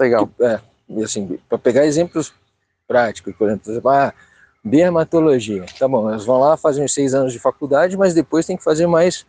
Legal. 0.00 0.28
é, 0.40 0.60
e 0.88 1.02
assim, 1.02 1.38
para 1.48 1.58
pegar 1.58 1.84
exemplos 1.86 2.32
práticos, 2.86 3.34
por 3.36 3.48
exemplo, 3.48 3.88
ah, 3.88 4.12
dermatologia. 4.64 5.64
Tá 5.78 5.88
bom, 5.88 6.10
eles 6.10 6.24
vão 6.24 6.38
lá, 6.38 6.56
fazem 6.56 6.84
os 6.84 6.92
seis 6.94 7.14
anos 7.14 7.32
de 7.32 7.38
faculdade, 7.38 7.96
mas 7.96 8.14
depois 8.14 8.46
tem 8.46 8.56
que 8.56 8.62
fazer 8.64 8.86
mais 8.86 9.26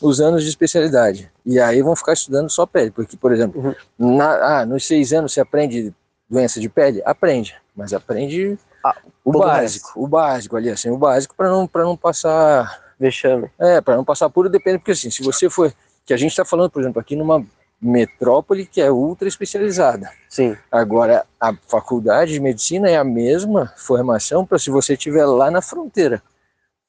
os 0.00 0.20
anos 0.20 0.42
de 0.42 0.48
especialidade. 0.48 1.30
E 1.44 1.58
aí 1.60 1.82
vão 1.82 1.94
ficar 1.96 2.12
estudando 2.12 2.50
só 2.50 2.66
pele, 2.66 2.90
porque, 2.90 3.16
por 3.16 3.32
exemplo, 3.32 3.74
Uhum. 3.98 4.16
na- 4.16 4.60
ah, 4.60 4.66
nos 4.66 4.86
seis 4.86 5.12
anos 5.12 5.32
você 5.32 5.40
aprende 5.40 5.94
doença 6.28 6.60
de 6.60 6.68
pele? 6.68 7.02
Aprende, 7.04 7.54
mas 7.74 7.92
aprende 7.92 8.58
Ah, 8.84 8.96
o 9.24 9.32
básico, 9.32 9.92
o 10.00 10.06
básico 10.06 10.56
ali, 10.56 10.70
assim, 10.70 10.90
o 10.90 10.96
básico 10.96 11.34
para 11.34 11.48
não, 11.50 11.66
pra 11.66 11.82
não 11.82 11.96
passar 11.96 12.84
Vexame. 12.98 13.50
É, 13.58 13.80
para 13.80 13.96
não 13.96 14.04
passar 14.04 14.30
puro 14.30 14.48
depende, 14.48 14.78
porque 14.78 14.92
assim, 14.92 15.10
se 15.10 15.22
você 15.22 15.50
for. 15.50 15.72
Que 16.06 16.14
a 16.14 16.16
gente 16.16 16.30
está 16.30 16.44
falando, 16.44 16.70
por 16.70 16.80
exemplo, 16.80 17.00
aqui 17.00 17.14
numa 17.16 17.44
metrópole 17.82 18.64
que 18.64 18.80
é 18.80 18.90
ultra 18.90 19.28
especializada. 19.28 20.10
Sim. 20.30 20.56
Agora, 20.72 21.26
a 21.38 21.52
faculdade 21.68 22.32
de 22.32 22.40
medicina 22.40 22.88
é 22.88 22.96
a 22.96 23.04
mesma 23.04 23.72
formação 23.76 24.46
para 24.46 24.58
se 24.58 24.70
você 24.70 24.94
estiver 24.94 25.26
lá 25.26 25.50
na 25.50 25.60
fronteira. 25.60 26.22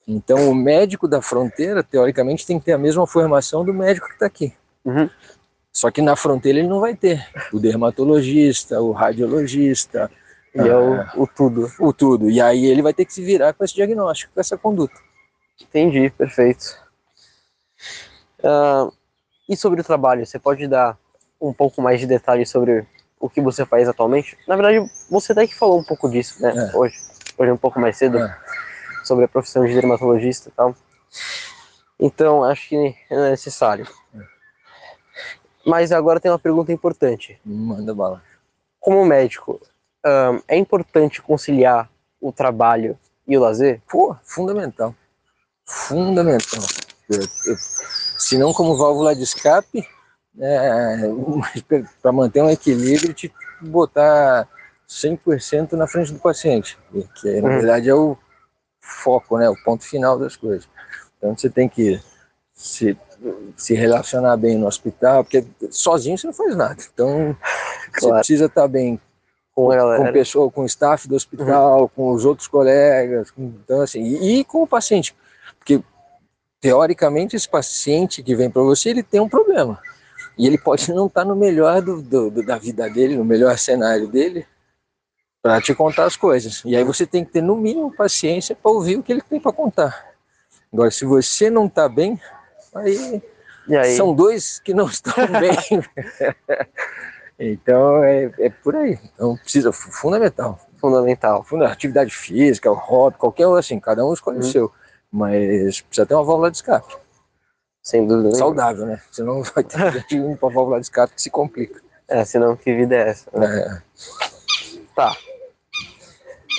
Então, 0.08 0.50
o 0.50 0.56
médico 0.56 1.06
da 1.08 1.22
fronteira, 1.22 1.84
teoricamente, 1.84 2.46
tem 2.48 2.58
que 2.60 2.66
ter 2.66 2.72
a 2.74 2.78
mesma 2.78 3.06
formação 3.06 3.66
do 3.66 3.74
médico 3.74 4.08
que 4.08 4.14
está 4.14 4.26
aqui. 4.26 4.54
Uhum. 4.86 5.10
Só 5.74 5.92
que 5.92 6.02
na 6.02 6.16
fronteira 6.16 6.60
ele 6.60 6.68
não 6.70 6.80
vai 6.80 6.96
ter. 6.96 7.28
O 7.52 7.60
dermatologista, 7.60 8.80
o 8.82 8.92
radiologista, 8.94 10.10
E 10.56 10.60
é 10.60 10.72
Ah. 10.72 11.12
o, 11.16 11.24
o 11.24 11.28
tudo. 11.28 11.70
o 11.80 11.92
tudo. 11.94 12.30
E 12.32 12.40
aí 12.40 12.66
ele 12.66 12.82
vai 12.82 12.94
ter 12.94 13.04
que 13.06 13.14
se 13.14 13.22
virar 13.24 13.54
com 13.54 13.64
esse 13.66 13.76
diagnóstico, 13.76 14.32
com 14.34 14.40
essa 14.40 14.58
conduta. 14.58 14.96
Entendi, 15.62 16.10
perfeito. 16.12 16.66
Ah, 18.44 18.90
e 19.48 19.56
sobre 19.56 19.82
o 19.82 19.84
trabalho, 19.84 20.25
você 20.25 20.38
pode 20.39 20.68
dar 20.68 20.98
um 21.39 21.54
pouco 21.54 21.82
mais 21.82 22.00
de 22.00 22.06
detalhes 22.08 22.50
sobre 22.50 22.86
o 23.20 23.30
que 23.30 23.42
você 23.42 23.66
faz 23.66 23.88
atualmente? 23.88 24.38
Na 24.48 24.56
verdade, 24.56 24.89
você 25.10 25.32
até 25.32 25.48
que 25.48 25.56
falou 25.56 25.80
um 25.80 25.84
pouco 25.84 26.10
disso, 26.10 26.42
né? 26.42 26.54
É. 26.74 26.75
Hoje, 26.77 26.96
hoje 27.38 27.51
um 27.51 27.58
pouco 27.58 27.80
mais 27.80 27.98
cedo, 27.98 28.18
É. 28.20 28.38
sobre 29.04 29.25
a 29.25 29.27
profissão 29.27 29.66
de 29.66 29.74
dermatologista 29.74 30.50
e 30.50 30.51
tal. 30.51 30.75
Então, 32.00 32.44
acho 32.44 32.70
que 32.70 32.96
é 33.10 33.30
necessário. 33.32 33.88
Mas 35.66 35.92
agora 35.92 36.20
tem 36.20 36.32
uma 36.32 36.39
pergunta 36.39 36.72
importante. 36.72 37.39
Manda 37.44 37.94
bala. 37.94 38.22
Como 38.80 39.04
médico, 39.06 39.60
ah, 40.04 40.39
é 40.48 40.56
importante 40.58 41.22
conciliar 41.22 41.89
o 42.22 42.32
trabalho 42.32 42.98
e 43.27 43.38
o 43.38 43.42
lazer? 43.42 43.82
Pô, 43.89 44.16
fundamental. 44.24 44.96
Fundamental. 45.66 46.63
Eu- 47.10 47.20
eu- 47.48 47.58
se 48.18 48.38
não 48.38 48.54
como 48.54 48.76
válvula 48.78 49.16
de 49.16 49.24
escape, 49.24 49.88
para 52.02 52.12
manter 52.12 52.42
um 52.44 52.50
equilíbrio, 52.50 53.14
te 53.14 53.34
botar 53.62 54.48
100% 54.88 55.74
na 55.74 55.88
frente 55.88 56.14
do 56.14 56.20
paciente, 56.20 56.78
que 57.16 57.42
na 57.42 57.50
Uhum. 57.50 57.56
verdade 57.56 57.90
é 57.90 57.96
o 57.96 58.18
foco, 58.80 59.38
né, 59.38 59.50
o 59.50 59.56
ponto 59.64 59.84
final 59.84 60.18
das 60.18 60.36
coisas. 60.36 60.68
Então 61.18 61.36
você 61.36 61.50
tem 61.50 61.68
que 61.68 62.00
se, 62.54 62.98
se 63.56 63.74
relacionar 63.74 64.38
bem 64.38 64.58
no 64.58 64.68
hospital, 64.68 65.24
porque 65.24 65.46
sozinho 65.72 66.18
você 66.18 66.28
não 66.28 66.34
faz 66.34 66.56
nada. 66.56 66.78
Então 66.94 67.36
você 67.94 68.00
Claro. 68.02 68.16
precisa 68.18 68.46
estar 68.46 68.68
bem 68.68 69.00
Com 69.54 69.70
com 69.98 70.12
pessoa, 70.12 70.52
com 70.52 70.62
o 70.62 70.66
staff 70.68 71.08
do 71.08 71.16
hospital, 71.16 71.90
com 71.90 72.12
os 72.14 72.24
outros 72.26 72.48
colegas, 72.48 73.32
com- 73.32 73.52
então 73.64 73.82
assim, 73.82 74.02
e, 74.04 74.40
e 74.40 74.44
com 74.44 74.62
o 74.62 74.68
paciente, 74.68 75.16
porque 75.58 75.82
teoricamente 76.60 77.36
esse 77.36 77.48
paciente 77.48 78.24
que 78.24 78.36
vem 78.36 78.50
para 78.50 78.62
você, 78.62 78.90
ele 78.90 79.04
tem 79.04 79.20
um 79.20 79.30
problema, 79.30 79.80
e 80.38 80.46
ele 80.48 80.58
pode 80.58 80.92
não 80.94 81.08
estar 81.08 81.24
no 81.26 81.36
melhor 81.36 81.82
do, 81.82 82.02
do- 82.02 82.30
do- 82.32 82.46
da 82.46 82.58
vida 82.58 82.90
dele, 82.90 83.16
no 83.16 83.26
melhor 83.26 83.58
cenário 83.58 84.08
dele, 84.08 84.46
para 85.42 85.62
te 85.62 85.74
contar 85.74 86.06
as 86.06 86.16
coisas, 86.18 86.62
e 86.66 86.76
aí 86.76 86.84
você 86.84 87.06
tem 87.06 87.24
que 87.24 87.32
ter 87.32 87.42
no 87.42 87.56
mínimo 87.56 87.92
paciência 87.96 88.56
para 88.56 88.72
ouvir 88.72 88.98
o 88.98 89.04
que 89.04 89.12
ele 89.12 89.22
tem 89.22 89.40
para 89.40 89.52
contar. 89.54 90.08
Agora, 90.74 90.92
se 90.92 91.06
você 91.06 91.50
não 91.50 91.68
está 91.68 91.88
bem, 91.88 92.20
aí 92.76 93.22
aí? 93.70 93.96
são 93.96 94.14
dois 94.14 94.60
que 94.60 94.74
não 94.74 94.86
estão 94.90 95.14
bem. 95.40 95.56
então 97.40 98.04
é, 98.04 98.32
é 98.40 98.50
por 98.50 98.76
aí. 98.76 99.00
Então 99.14 99.38
precisa, 99.38 99.72
fundamental. 99.72 100.60
Fundamental. 100.78 101.44
Funda- 101.44 101.72
Atividade 101.72 102.12
física, 102.14 102.70
o 102.72 102.76
hobby, 102.76 103.18
qualquer 103.18 103.48
um 103.48 103.56
assim, 103.56 103.80
cada 103.80 104.06
um 104.06 104.14
escolhe 104.14 104.40
o 104.40 104.44
Uhum. 104.44 104.52
seu. 104.52 104.72
Mas 105.12 105.82
precisa 105.82 106.06
ter 106.06 106.14
uma 106.16 106.24
válvula 106.24 106.52
de 106.52 106.58
escape. 106.58 106.96
Sem 107.82 108.06
dúvida. 108.06 108.36
Saudável, 108.36 108.86
né? 108.86 109.01
Senão 109.12 109.42
vai 109.55 109.64
ter 109.64 109.94
gente 109.94 110.16
indo 110.18 110.38
pra 110.38 110.50
válvula 110.50 110.79
de 110.79 110.86
escape 110.88 111.14
que 111.16 111.22
se 111.22 111.29
complica. 111.29 111.81
É, 112.08 112.24
senão 112.25 112.55
que 112.55 112.74
vida 112.75 112.96
é 112.96 113.10
essa? 113.10 113.29
né? 113.38 113.60
É, 113.60 113.81
Tá. 114.96 115.16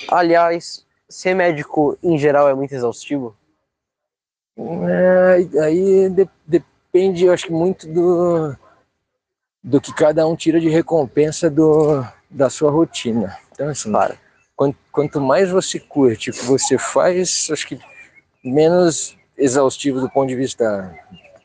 Aliás, 0.08 0.86
ser 1.08 1.34
médico 1.34 1.98
em 2.02 2.18
geral 2.18 2.48
é 2.48 2.54
muito 2.54 2.74
exaustivo? 2.74 3.36
É, 4.56 5.60
aí 5.62 6.08
de- 6.10 6.28
depende, 6.46 7.24
eu 7.24 7.32
acho 7.32 7.46
que 7.46 7.52
muito 7.52 7.86
do, 7.86 8.56
do 9.62 9.80
que 9.80 9.92
cada 9.94 10.26
um 10.26 10.34
tira 10.36 10.58
de 10.60 10.68
recompensa 10.68 11.48
do, 11.50 12.04
da 12.30 12.48
sua 12.50 12.70
rotina. 12.70 13.36
Então, 13.52 13.68
assim, 13.68 13.90
Claro. 13.90 14.16
quanto, 14.56 14.78
quanto 14.90 15.20
mais 15.20 15.50
você 15.50 15.78
curte 15.78 16.30
o 16.30 16.32
que 16.32 16.44
você 16.44 16.78
faz, 16.78 17.48
acho 17.52 17.66
que 17.68 17.78
menos 18.44 19.16
exaustivo 19.36 20.00
do 20.00 20.10
ponto 20.10 20.28
de 20.28 20.36
vista 20.36 20.94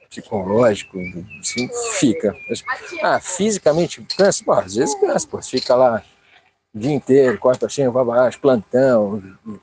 psicológico, 0.09 0.97
assim, 1.39 1.69
fica. 1.99 2.35
Ah, 3.01 3.19
fisicamente 3.19 4.05
cansa, 4.17 4.43
Bom, 4.45 4.53
às 4.53 4.75
vezes 4.75 4.93
cansa, 4.95 5.27
pô, 5.27 5.41
você 5.41 5.59
fica 5.59 5.75
lá 5.75 6.03
o 6.73 6.79
dia 6.79 6.91
inteiro, 6.93 7.39
pra 7.39 7.69
cima, 7.69 7.91
vai 7.91 8.05
baixo, 8.05 8.39
plantão, 8.39 9.21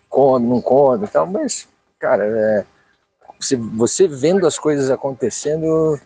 come, 0.09 0.47
não 0.47 0.61
come 0.61 1.05
e 1.07 1.09
tal, 1.09 1.27
mas, 1.27 1.69
cara, 1.99 2.25
é, 2.25 2.65
você, 3.39 3.57
você 3.57 4.07
vendo 4.09 4.47
as 4.47 4.59
coisas 4.59 4.91
acontecendo, 4.91 5.99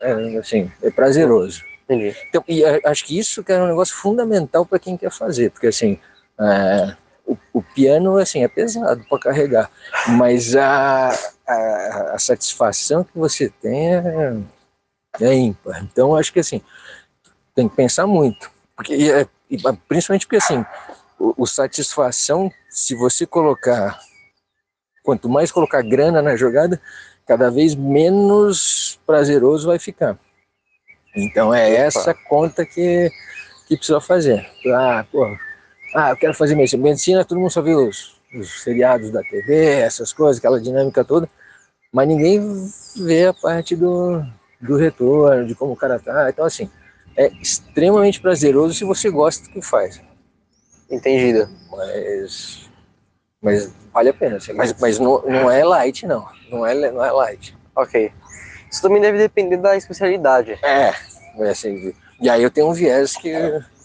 é, 0.00 0.12
assim, 0.38 0.70
é 0.82 0.90
prazeroso. 0.90 1.62
Entendi. 1.84 2.16
Então, 2.28 2.42
e 2.48 2.64
a- 2.64 2.80
acho 2.86 3.04
que 3.04 3.16
isso 3.16 3.44
que 3.44 3.52
é 3.52 3.62
um 3.62 3.68
negócio 3.68 3.94
fundamental 3.94 4.66
para 4.66 4.78
quem 4.80 4.96
quer 4.96 5.10
fazer, 5.12 5.50
porque 5.50 5.68
assim, 5.68 5.98
é, 6.40 6.96
o, 7.26 7.36
o 7.52 7.62
piano 7.62 8.16
assim 8.16 8.42
é 8.42 8.48
pesado 8.48 9.04
para 9.08 9.18
carregar, 9.18 9.70
mas 10.16 10.54
a, 10.54 11.10
a, 11.46 12.12
a 12.14 12.18
satisfação 12.18 13.04
que 13.04 13.18
você 13.18 13.48
tem 13.48 13.94
é, 13.96 14.36
é 15.20 15.34
ímpar. 15.34 15.82
Então 15.82 16.14
acho 16.14 16.32
que 16.32 16.40
assim 16.40 16.62
tem 17.54 17.68
que 17.68 17.74
pensar 17.76 18.06
muito, 18.06 18.50
porque 18.76 18.94
e 18.94 19.10
é- 19.10 19.26
e, 19.48 19.56
principalmente 19.88 20.26
porque 20.26 20.36
assim 20.36 20.64
o, 21.18 21.34
o 21.42 21.46
satisfação, 21.46 22.50
se 22.68 22.94
você 22.94 23.26
colocar 23.26 23.98
quanto 25.02 25.28
mais 25.28 25.52
colocar 25.52 25.82
grana 25.82 26.20
na 26.20 26.34
jogada, 26.36 26.80
cada 27.26 27.50
vez 27.50 27.74
menos 27.74 28.98
prazeroso 29.06 29.68
vai 29.68 29.78
ficar. 29.78 30.18
Então 31.14 31.54
é 31.54 31.72
Opa. 31.72 31.82
essa 31.82 32.14
conta 32.14 32.66
que, 32.66 33.10
que 33.66 33.76
precisa 33.76 34.00
fazer. 34.00 34.46
Ah, 34.74 35.04
pô, 35.10 35.36
ah, 35.96 36.10
eu 36.10 36.16
quero 36.16 36.34
fazer 36.34 36.54
medicina. 36.54 36.82
Medicina, 36.82 37.24
todo 37.24 37.40
mundo 37.40 37.50
só 37.50 37.62
vê 37.62 37.74
os, 37.74 38.20
os 38.34 38.62
seriados 38.62 39.10
da 39.10 39.22
TV, 39.22 39.80
essas 39.80 40.12
coisas, 40.12 40.36
aquela 40.36 40.60
dinâmica 40.60 41.02
toda, 41.02 41.26
mas 41.90 42.06
ninguém 42.06 42.70
vê 42.96 43.28
a 43.28 43.32
parte 43.32 43.74
do, 43.74 44.22
do 44.60 44.76
retorno, 44.76 45.46
de 45.46 45.54
como 45.54 45.72
o 45.72 45.76
cara 45.76 45.98
tá. 45.98 46.28
Então, 46.28 46.44
assim, 46.44 46.70
é 47.16 47.28
extremamente 47.40 48.20
prazeroso 48.20 48.74
se 48.74 48.84
você 48.84 49.08
gosta 49.08 49.44
do 49.44 49.52
que 49.52 49.62
faz. 49.62 50.02
Entendido. 50.90 51.48
Mas, 51.70 52.70
mas 53.40 53.72
vale 53.90 54.10
a 54.10 54.14
pena. 54.14 54.36
assim. 54.36 54.52
Mas, 54.52 54.74
mas 54.78 54.98
não, 54.98 55.22
não 55.22 55.50
é 55.50 55.64
light, 55.64 56.06
não. 56.06 56.28
Não 56.50 56.66
é, 56.66 56.74
não 56.74 57.02
é 57.02 57.10
light. 57.10 57.56
Ok. 57.74 58.12
Isso 58.70 58.82
também 58.82 59.00
deve 59.00 59.16
depender 59.16 59.56
da 59.56 59.74
especialidade. 59.74 60.58
É, 60.62 60.92
é 61.38 61.48
assim, 61.48 61.94
e 62.20 62.28
aí 62.28 62.42
eu 62.42 62.50
tenho 62.50 62.68
um 62.68 62.74
viés 62.74 63.16
que 63.16 63.32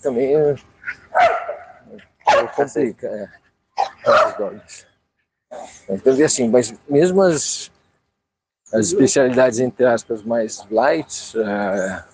também 0.01 0.35
é, 2.29 2.35
é 2.35 2.47
complica, 2.47 3.07
é. 3.07 3.29
Então, 5.89 6.25
assim, 6.25 6.49
mas 6.49 6.73
mesmo 6.87 7.21
as, 7.21 7.71
as 8.73 8.87
especialidades, 8.87 9.59
entre 9.59 9.85
aspas, 9.85 10.23
mais 10.23 10.65
light, 10.69 11.37
ah, 11.39 12.07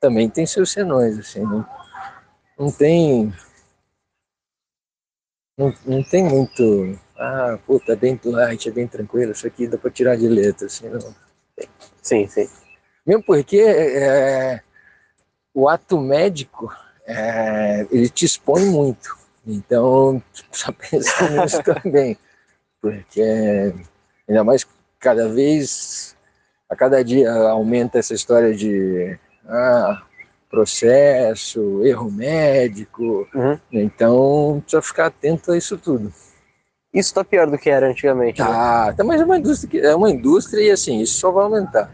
também 0.00 0.28
tem 0.28 0.44
seus 0.44 0.72
senões, 0.72 1.18
assim, 1.18 1.42
não, 1.42 1.66
não 2.58 2.70
tem 2.72 3.32
não, 5.56 5.72
não 5.86 6.02
tem 6.02 6.24
muito 6.24 6.98
ah, 7.16 7.58
puta, 7.64 7.92
é 7.92 7.96
bem 7.96 8.20
light, 8.24 8.68
é 8.68 8.72
bem 8.72 8.88
tranquilo, 8.88 9.32
isso 9.32 9.46
aqui 9.46 9.68
dá 9.68 9.78
pra 9.78 9.90
tirar 9.90 10.16
de 10.16 10.26
letra, 10.26 10.66
assim, 10.66 10.88
não. 10.88 11.14
Sim, 12.02 12.26
sim. 12.26 12.48
Mesmo 13.06 13.22
porque 13.24 13.58
é, 13.58 14.60
o 15.52 15.68
ato 15.68 16.00
médico 16.00 16.74
é, 17.06 17.86
ele 17.90 18.08
te 18.08 18.24
expõe 18.24 18.64
muito. 18.64 19.16
Então, 19.46 20.22
precisa 20.50 20.72
pensar 20.72 21.30
nisso 21.30 21.62
também. 21.82 22.16
Porque 22.80 23.72
ainda 24.28 24.44
mais 24.44 24.66
cada 24.98 25.28
vez, 25.28 26.16
a 26.68 26.76
cada 26.76 27.02
dia 27.04 27.30
aumenta 27.32 27.98
essa 27.98 28.14
história 28.14 28.54
de 28.54 29.18
ah, 29.46 30.02
processo, 30.50 31.84
erro 31.84 32.10
médico. 32.10 33.26
Uhum. 33.34 33.58
Então, 33.72 34.60
precisa 34.62 34.82
ficar 34.82 35.06
atento 35.06 35.52
a 35.52 35.56
isso 35.58 35.76
tudo. 35.76 36.12
Isso 36.92 37.12
tá 37.12 37.24
pior 37.24 37.50
do 37.50 37.58
que 37.58 37.68
era 37.68 37.88
antigamente. 37.88 38.40
né? 38.40 38.46
Tá, 38.46 38.92
tá 38.92 39.02
mas 39.04 39.20
é 39.20 39.24
uma 39.24 39.36
indústria, 39.38 39.68
que- 39.70 39.80
é 39.86 39.94
uma 39.96 40.10
indústria 40.10 40.62
e 40.62 40.70
assim, 40.70 41.00
isso 41.00 41.18
só 41.18 41.30
vai 41.30 41.44
aumentar. 41.44 41.92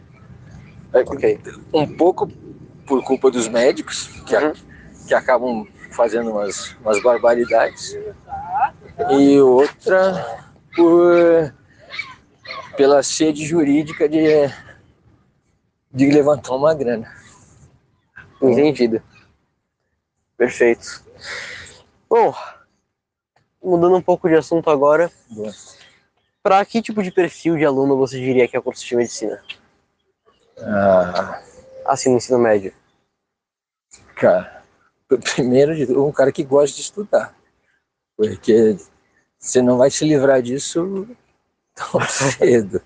É, 0.92 1.00
Ok. 1.00 1.40
um 1.72 1.86
pouco 1.96 2.28
por 2.86 3.02
culpa 3.04 3.30
dos 3.30 3.48
médicos, 3.48 4.08
que, 4.26 4.36
a- 4.36 4.48
Uhum. 4.48 4.52
que 5.06 5.14
acabam 5.14 5.66
fazendo 5.92 6.30
umas, 6.30 6.72
umas 6.80 7.02
barbaridades. 7.02 7.96
e 9.10 9.40
outra 9.40 10.46
por 10.74 11.52
pela 12.76 13.02
sede 13.02 13.44
jurídica 13.44 14.08
de, 14.08 14.26
de 15.92 16.10
levantar 16.10 16.54
uma 16.54 16.74
grana. 16.74 17.12
Entendido. 18.40 19.02
Perfeito. 20.36 21.04
Bom, 22.08 22.34
mudando 23.62 23.96
um 23.96 24.02
pouco 24.02 24.28
de 24.28 24.34
assunto 24.36 24.70
agora, 24.70 25.10
para 26.42 26.64
que 26.64 26.80
tipo 26.80 27.02
de 27.02 27.10
perfil 27.10 27.56
de 27.56 27.64
aluno 27.64 27.96
você 27.96 28.18
diria 28.18 28.48
que 28.48 28.56
é 28.56 28.58
o 28.58 28.62
curso 28.62 28.86
de 28.86 28.96
medicina? 28.96 29.42
Ah, 30.58 31.42
Assim, 31.84 32.10
no 32.10 32.16
ensino 32.16 32.38
médio. 32.38 32.72
cara, 34.14 34.59
primeiro 35.34 36.02
um 36.06 36.12
cara 36.12 36.30
que 36.32 36.44
gosta 36.44 36.74
de 36.76 36.82
estudar. 36.82 37.34
Porque 38.16 38.76
você 39.38 39.62
não 39.62 39.78
vai 39.78 39.90
se 39.90 40.04
livrar 40.04 40.42
disso 40.42 41.08
tão 41.74 42.00
cedo. 42.08 42.80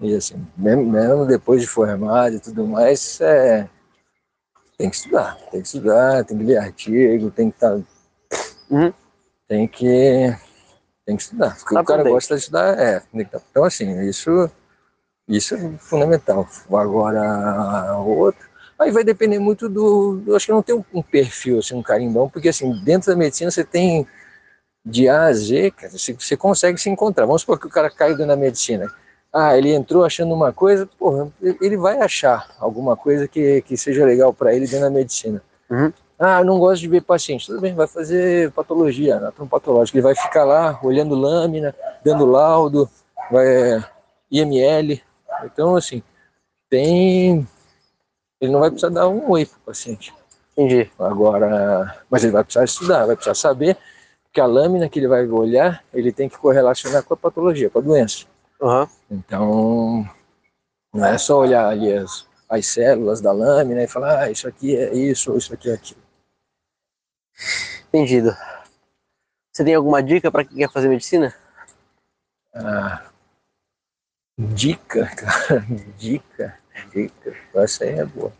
E 0.00 0.14
assim, 0.14 0.46
mesmo, 0.56 0.84
mesmo 0.90 1.26
depois 1.26 1.60
de 1.60 1.66
formado 1.66 2.36
e 2.36 2.40
tudo 2.40 2.66
mais, 2.66 3.20
é, 3.20 3.68
tem 4.78 4.88
que 4.88 4.96
estudar, 4.96 5.36
tem 5.50 5.60
que 5.60 5.66
estudar, 5.66 6.24
tem 6.24 6.38
que 6.38 6.44
ler 6.44 6.56
artigo, 6.56 7.30
tem 7.30 7.50
que 7.50 7.56
estar. 7.56 7.74
Uhum. 8.70 8.92
Tem 9.46 9.68
que. 9.68 10.34
Tem 11.04 11.16
que 11.16 11.22
estudar. 11.22 11.54
Porque 11.58 11.74
Tá 11.74 11.80
o 11.82 11.84
cara 11.84 12.02
gosta 12.04 12.34
de 12.34 12.40
estudar, 12.40 12.78
é. 12.78 13.00
tá- 13.00 13.40
Então, 13.50 13.64
assim, 13.64 14.00
isso, 14.08 14.50
isso 15.28 15.54
é 15.54 15.78
fundamental. 15.78 16.48
Agora, 16.72 17.98
o 17.98 18.08
outro. 18.16 18.48
Aí 18.80 18.90
vai 18.90 19.04
depender 19.04 19.38
muito 19.38 19.68
do. 19.68 20.22
Eu 20.26 20.34
acho 20.34 20.46
que 20.46 20.52
não 20.52 20.62
tem 20.62 20.84
um, 20.92 21.02
perfil, 21.02 21.58
assim, 21.58 21.74
um 21.74 21.82
carimbão, 21.82 22.30
porque 22.30 22.48
assim, 22.48 22.72
dentro 22.82 23.10
da 23.10 23.16
medicina 23.16 23.50
você 23.50 23.62
tem 23.62 24.06
de 24.84 25.06
A 25.06 25.24
a 25.24 25.32
Z, 25.34 25.70
cara, 25.72 25.92
você, 25.92 26.14
você 26.14 26.36
consegue 26.36 26.80
se 26.80 26.88
encontrar. 26.88 27.26
Vamos 27.26 27.42
supor 27.42 27.58
que 27.58 27.66
o 27.66 27.70
cara 27.70 27.90
caiu 27.90 28.16
na 28.26 28.34
medicina. 28.34 28.90
Ah, 29.32 29.56
ele 29.56 29.72
entrou 29.72 30.04
achando 30.04 30.34
uma 30.34 30.52
coisa, 30.52 30.88
porra, 30.98 31.30
ele 31.42 31.76
vai 31.76 32.00
achar 32.00 32.48
alguma 32.58 32.96
coisa 32.96 33.28
que, 33.28 33.62
que 33.62 33.76
seja 33.76 34.04
legal 34.04 34.32
para 34.32 34.54
ele 34.54 34.66
dentro 34.66 34.80
da 34.80 34.90
medicina. 34.90 35.42
Uhum. 35.70 35.92
Ah, 36.18 36.42
não 36.42 36.58
gosto 36.58 36.80
de 36.80 36.88
ver 36.88 37.02
paciente. 37.02 37.46
Tudo 37.46 37.60
bem, 37.60 37.74
vai 37.74 37.86
fazer 37.86 38.50
patologia, 38.52 39.16
anatomopatológica. 39.16 39.98
Ele 39.98 40.02
vai 40.02 40.14
ficar 40.14 40.44
lá 40.44 40.80
olhando 40.82 41.14
lâmina, 41.14 41.74
dando 42.04 42.26
laudo, 42.26 42.90
vai 43.30 43.84
IML. 44.30 45.00
Então, 45.44 45.76
assim, 45.76 46.02
tem. 46.68 47.46
Ele 48.40 48.52
não 48.52 48.60
vai 48.60 48.70
precisar 48.70 48.92
dar 48.92 49.08
um 49.08 49.30
oi 49.30 49.44
pro 49.44 49.58
paciente. 49.60 50.14
Entendi. 50.52 50.90
Agora, 50.98 52.02
mas 52.10 52.22
ele 52.24 52.32
vai 52.32 52.42
precisar 52.42 52.64
estudar, 52.64 53.06
vai 53.06 53.16
precisar 53.16 53.34
saber 53.34 53.76
que 54.32 54.40
a 54.40 54.46
lâmina 54.46 54.88
que 54.88 54.98
ele 54.98 55.08
vai 55.08 55.26
olhar, 55.26 55.84
ele 55.92 56.12
tem 56.12 56.28
que 56.28 56.38
correlacionar 56.38 57.02
com 57.02 57.14
a 57.14 57.16
patologia, 57.16 57.68
com 57.68 57.78
a 57.78 57.82
doença. 57.82 58.26
Aham. 58.62 58.88
Então, 59.10 60.08
não 60.92 61.04
é 61.04 61.18
só 61.18 61.38
olhar 61.38 61.66
ali 61.66 61.92
as, 61.92 62.26
as 62.48 62.66
células 62.66 63.20
da 63.20 63.32
lâmina 63.32 63.82
e 63.82 63.88
falar, 63.88 64.20
ah, 64.20 64.30
isso 64.30 64.46
aqui 64.46 64.76
é 64.76 64.94
isso, 64.94 65.36
isso 65.36 65.52
aqui 65.52 65.70
é 65.70 65.74
aquilo. 65.74 66.00
Entendido. 67.88 68.36
Você 69.52 69.64
tem 69.64 69.74
alguma 69.74 70.02
dica 70.02 70.30
para 70.30 70.44
quem 70.44 70.58
quer 70.58 70.70
fazer 70.70 70.88
medicina? 70.88 71.34
Ah, 72.54 73.02
dica, 74.38 75.06
cara, 75.16 75.64
dica, 75.98 76.59
Essa 77.54 77.84
aí 77.84 77.98
é 77.98 78.04
boa. 78.04 78.32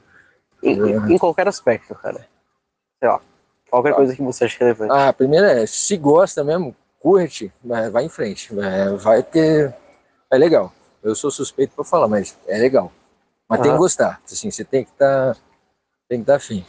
Em, 0.63 0.79
em- 0.79 1.13
em 1.15 1.19
qualquer 1.19 1.49
aspecto, 1.49 1.95
cara. 1.95 2.27
Sei 2.99 3.09
lá. 3.09 3.21
Qualquer 3.71 3.95
coisa 3.95 4.15
que 4.17 4.23
você 4.23 4.45
acha 4.45 4.59
relevante. 4.59 4.93
Ah, 4.93 5.09
a 5.09 5.13
primeira 5.13 5.63
é, 5.63 5.67
se 5.67 5.97
gosta 5.97 6.43
mesmo, 6.43 6.75
curte, 6.99 7.53
vai, 7.63 8.05
em 8.05 8.09
frente. 8.09 8.53
Vai, 8.99 9.23
porque 9.23 9.73
é 10.31 10.39
legal. 10.39 10.73
Eu 11.03 11.15
sou 11.15 11.31
suspeito 11.31 11.75
para 11.75 11.85
falar, 11.85 12.09
mas 12.09 12.37
é 12.47 12.59
legal. 12.59 12.93
Mas 13.49 13.61
tem 13.61 13.71
que 13.73 13.79
gostar. 13.79 14.21
Assim, 14.25 14.51
você 14.51 14.65
tem 14.65 14.85
que 14.85 14.91
estar 14.91 15.35
tem 16.09 16.19
que 16.19 16.23
estar 16.23 16.37
afim. 16.37 16.65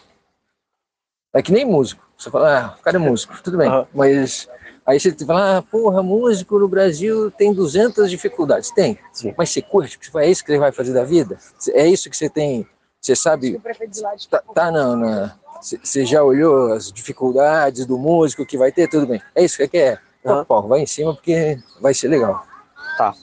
É 1.33 1.41
que 1.41 1.51
nem 1.51 1.65
músico. 1.65 2.05
Você 2.17 2.29
fala, 2.29 2.59
ah, 2.59 2.75
o 2.79 2.83
cara 2.83 2.97
é 2.97 2.99
músico, 2.99 3.41
tudo 3.41 3.57
bem. 3.57 3.69
Mas 3.93 4.47
aí 4.91 4.99
você 4.99 5.13
fala, 5.25 5.57
ah, 5.57 5.61
porra, 5.61 6.03
músico 6.03 6.59
no 6.59 6.67
Brasil 6.67 7.31
tem 7.31 7.53
200 7.53 8.09
dificuldades. 8.09 8.71
Tem. 8.71 8.97
Sim. 9.13 9.33
Mas 9.37 9.49
você 9.49 9.61
curte? 9.61 9.99
É 10.15 10.29
isso 10.29 10.43
que 10.43 10.51
ele 10.51 10.59
vai 10.59 10.71
fazer 10.71 10.93
da 10.93 11.03
vida? 11.03 11.37
É 11.73 11.87
isso 11.87 12.09
que 12.09 12.17
você 12.17 12.29
tem, 12.29 12.67
você 12.99 13.15
sabe 13.15 13.59
Tá, 14.29 14.43
tá 14.53 14.71
não, 14.71 14.95
não. 14.95 15.31
Você 15.61 16.05
já 16.05 16.23
olhou 16.23 16.73
as 16.73 16.91
dificuldades 16.91 17.85
do 17.85 17.97
músico 17.97 18.45
que 18.45 18.57
vai 18.57 18.71
ter? 18.71 18.87
Tudo 18.87 19.07
bem. 19.07 19.21
É 19.35 19.43
isso 19.43 19.57
que 19.57 19.63
você 19.63 19.69
quer? 19.69 20.01
Então, 20.19 20.37
Aham. 20.37 20.45
pô, 20.45 20.61
vai 20.63 20.81
em 20.81 20.85
cima 20.85 21.13
porque 21.13 21.57
vai 21.79 21.93
ser 21.93 22.07
legal. 22.07 22.45
Tá. 22.97 23.13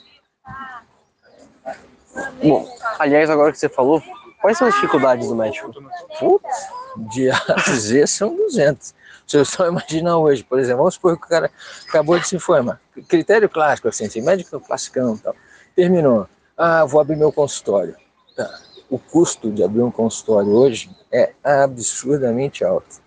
Bom, 2.43 2.69
aliás, 2.99 3.29
agora 3.29 3.53
que 3.53 3.59
você 3.59 3.69
falou, 3.69 4.03
quais 4.41 4.57
são 4.57 4.69
as 4.69 4.75
dificuldades 4.75 5.29
do 5.29 5.35
médico? 5.35 5.73
Putz, 6.19 6.69
de 7.11 7.31
A 7.31 7.41
a 7.57 7.73
Z 7.73 8.07
são 8.07 8.35
200. 8.35 8.95
Se 9.29 9.37
eu 9.37 9.45
só 9.45 9.69
imaginar 9.69 10.17
hoje, 10.17 10.43
por 10.43 10.59
exemplo, 10.59 10.79
vamos 10.79 10.95
supor 10.95 11.19
que 11.19 11.27
o 11.27 11.29
cara 11.29 11.51
acabou 11.87 12.19
de 12.19 12.27
se 12.27 12.39
formar. 12.39 12.81
Critério 13.07 13.49
clássico, 13.49 13.87
assim, 13.89 14.07
assim 14.07 14.23
médico 14.23 14.59
classicão 14.59 15.15
e 15.15 15.19
tal. 15.19 15.37
Terminou. 15.77 16.27
Ah, 16.57 16.85
vou 16.87 17.01
abrir 17.01 17.15
meu 17.15 17.31
consultório. 17.31 17.95
Tá. 18.35 18.59
O 18.89 18.99
custo 18.99 19.51
de 19.53 19.63
abrir 19.63 19.83
um 19.83 19.91
consultório 19.91 20.51
hoje 20.51 20.91
é 21.13 21.33
absurdamente 21.45 22.65
alto. 22.65 23.03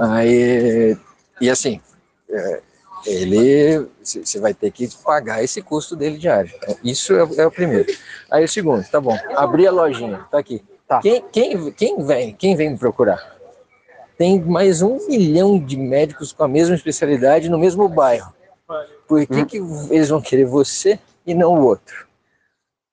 Aí, 0.00 0.96
e 1.40 1.48
assim, 1.48 1.80
é, 2.28 2.60
ele 3.06 3.88
você 4.02 4.38
vai 4.38 4.52
ter 4.52 4.70
que 4.70 4.88
pagar 5.02 5.42
esse 5.42 5.62
custo 5.62 5.96
dele 5.96 6.18
diário. 6.18 6.52
Isso 6.84 7.14
é, 7.14 7.40
é 7.40 7.46
o 7.46 7.50
primeiro. 7.50 7.90
Aí 8.30 8.44
o 8.44 8.48
segundo, 8.48 8.86
tá 8.86 9.00
bom. 9.00 9.16
Abrir 9.34 9.68
a 9.68 9.70
lojinha, 9.70 10.26
tá 10.30 10.38
aqui. 10.38 10.62
Tá. 10.86 11.00
Quem, 11.00 11.24
quem, 11.32 11.72
quem 11.72 12.04
vem? 12.04 12.34
Quem 12.34 12.54
vem 12.54 12.70
me 12.70 12.78
procurar? 12.78 13.37
Tem 14.18 14.40
mais 14.40 14.82
um 14.82 15.06
milhão 15.06 15.58
de 15.58 15.76
médicos 15.76 16.32
com 16.32 16.42
a 16.44 16.48
mesma 16.48 16.74
especialidade 16.74 17.48
no 17.48 17.56
mesmo 17.58 17.88
bairro. 17.88 18.32
Por 19.06 19.24
que, 19.26 19.34
Hum. 19.40 19.46
que 19.46 19.56
eles 19.94 20.08
vão 20.08 20.20
querer 20.20 20.44
você 20.44 20.98
e 21.24 21.32
não 21.34 21.54
o 21.54 21.64
outro? 21.64 22.06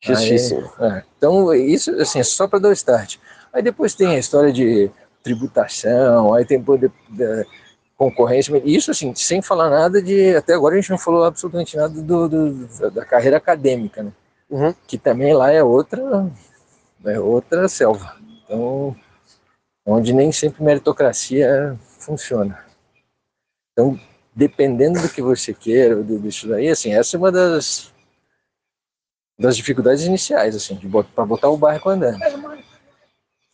Justíssimo. 0.02 0.72
Aí, 0.80 0.88
é, 1.00 1.04
então, 1.18 1.54
isso 1.54 1.92
assim, 2.00 2.20
é 2.20 2.24
só 2.24 2.48
para 2.48 2.60
dar 2.60 2.70
o 2.70 2.74
start. 2.74 3.18
Aí 3.52 3.62
depois 3.64 3.96
tem 3.96 4.16
a 4.16 4.20
história 4.20 4.54
de 4.54 4.90
tributação, 5.24 6.34
aí 6.34 6.46
tem 6.46 6.62
poder 6.62 6.92
da 7.10 7.44
concorrência, 7.98 8.62
isso 8.64 8.92
assim, 8.92 9.14
sem 9.16 9.42
falar 9.42 9.70
nada 9.70 10.02
de. 10.02 10.36
Até 10.36 10.54
agora 10.54 10.76
a 10.76 10.80
gente 10.80 10.92
não 10.92 10.98
falou 10.98 11.24
absolutamente 11.24 11.76
nada 11.76 11.90
do, 12.02 12.30
do- 12.30 12.92
da 12.92 13.04
carreira 13.04 13.38
acadêmica, 13.38 14.04
né? 14.04 14.12
Uhum. 14.50 14.76
Que 14.86 14.98
também 14.98 15.34
lá 15.34 15.52
é 15.52 15.64
outra, 15.64 16.28
é 17.04 17.20
outra 17.20 17.68
selva. 17.68 18.16
Então, 18.46 18.96
onde 19.86 20.12
nem 20.12 20.32
sempre 20.32 20.64
meritocracia 20.64 21.78
funciona. 22.00 22.66
Então, 23.72 24.00
dependendo 24.34 25.02
do 25.02 25.10
que 25.10 25.22
você 25.22 25.54
queira, 25.54 25.96
do, 26.02 26.20
disso 26.20 26.48
daí, 26.48 26.70
assim, 26.70 26.94
essa 26.94 27.16
é 27.16 27.20
uma 27.20 27.32
das 27.32 27.94
das 29.38 29.58
dificuldades 29.58 30.06
iniciais, 30.06 30.56
assim, 30.56 30.80
para 31.14 31.26
botar 31.26 31.50
o 31.50 31.58
barco 31.58 31.90
andando. 31.90 32.18